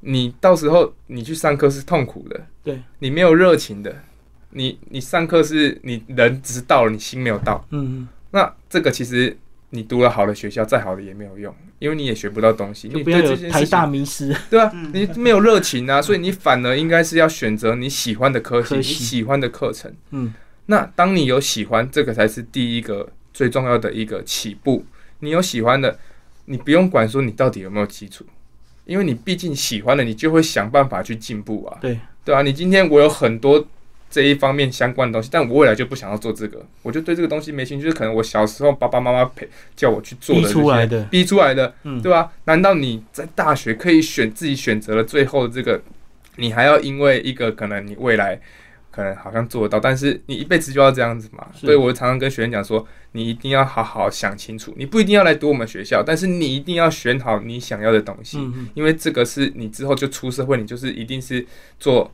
[0.02, 2.80] 你到时候你去上课是痛苦的，对。
[3.00, 4.04] 你没有热情的，
[4.52, 8.08] 你你上课是你人只是到了，你心没有到，嗯嗯。
[8.32, 9.38] 那这个其实
[9.72, 12.90] 你读了好的学校，再好的也没有用，因为你也学不到东西。
[12.94, 14.72] 你不要有台大迷失，对吧？
[14.94, 19.94] 你没有热情啊，所以你反而应该是要选择你喜欢的科系，你喜欢的课程。
[20.12, 20.34] 嗯，
[20.66, 24.86] 那当你有喜欢，这个才是第一个最重要的一个起步。
[25.20, 26.00] 你有喜欢的，
[26.46, 28.26] 你不用管说你到底有没有基础，
[28.86, 31.78] 因为你毕竟喜欢的，你就会想办法去进步啊。
[31.82, 33.68] 对，对啊，你今天我有很多。
[34.12, 37.86] 这一方面相关的东西，但我未来就不想要做这个，我就对这个东西没兴趣。
[37.86, 42.30] 就是可能我小时候爸爸妈妈陪叫我去做的，逼出来的，逼出来的，嗯，对吧？
[42.44, 45.82] 难道你在大学可以选自己选择了最后这个，
[46.36, 48.38] 你还要因为一个可能你未来
[48.92, 51.48] 可能好像做得到，但是你一辈子就要这样子嘛？
[51.54, 58.38] 所以我常常跟学生讲说，你一定要好好想清楚，你不一定要来读我们学校，但是你一定要选好你想要的东西，
[58.74, 61.46] 因为这个是你之后就出社会，你就是一定是
[61.80, 62.12] 做。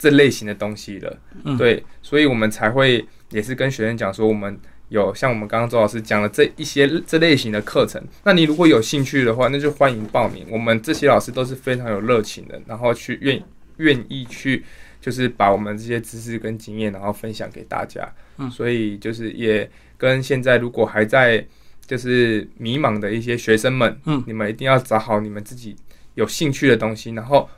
[0.00, 1.16] 这类型的东西了。
[1.44, 4.58] 嗯对，所以我们才会也是跟学生讲说，我们
[4.88, 8.02] 有像我们刚刚周老师讲的这一些这类型的课程。
[8.24, 10.44] 那你如果有兴趣的话，那就欢迎报名。
[10.50, 13.40] 我们这些老师都是非常有热情的，然后去愿
[13.76, 14.64] 愿意去。
[15.02, 18.06] 就是把我们这些知识跟经验，然后分享给大家。
[18.36, 19.66] 嗯所以就是也
[19.96, 21.42] 跟现在如果还在
[21.86, 25.74] 就是迷茫的一些学生们，嗯你们一定要找好你们自己
[26.16, 27.48] 有兴趣的东西，然后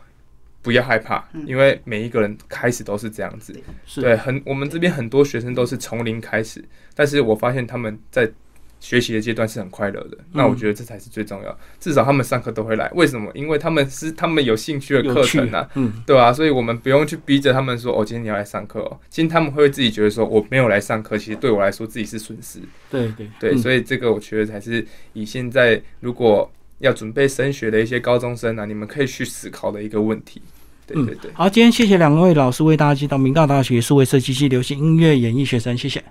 [0.62, 3.52] 不要害怕，因为每一个人开始都是这样子。
[3.84, 6.64] 是对，很我们这边很多学生都是从零开始，
[6.94, 8.30] 但是我发现他们在
[8.78, 10.18] 学习的阶段是很快乐的。
[10.32, 12.90] 那我觉得这才是最重要，至少他们上课都会来。
[12.94, 13.30] 为什么？
[13.34, 18.98] 因为他们是他们有兴趣的课程啊，嗯，对啊，所以我们不用去逼着他们说，哦，今天你要来上课哦。
[19.09, 22.59] 其实他们会自己觉得说，我没有来上课，其实对我来说自己是损失。
[22.90, 30.43] 对对对，嗯所以这个我觉得才是以现在如果要准备升学的一些高中生啊，你们可以去思考的一个问题。
[30.86, 36.02] 对嗯对对，好，今天谢谢两位老师为大家介绍明道大学数位设计系流行音乐演艺学生，谢谢。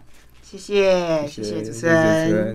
[0.44, 2.50] 谢谢谢谢主持人。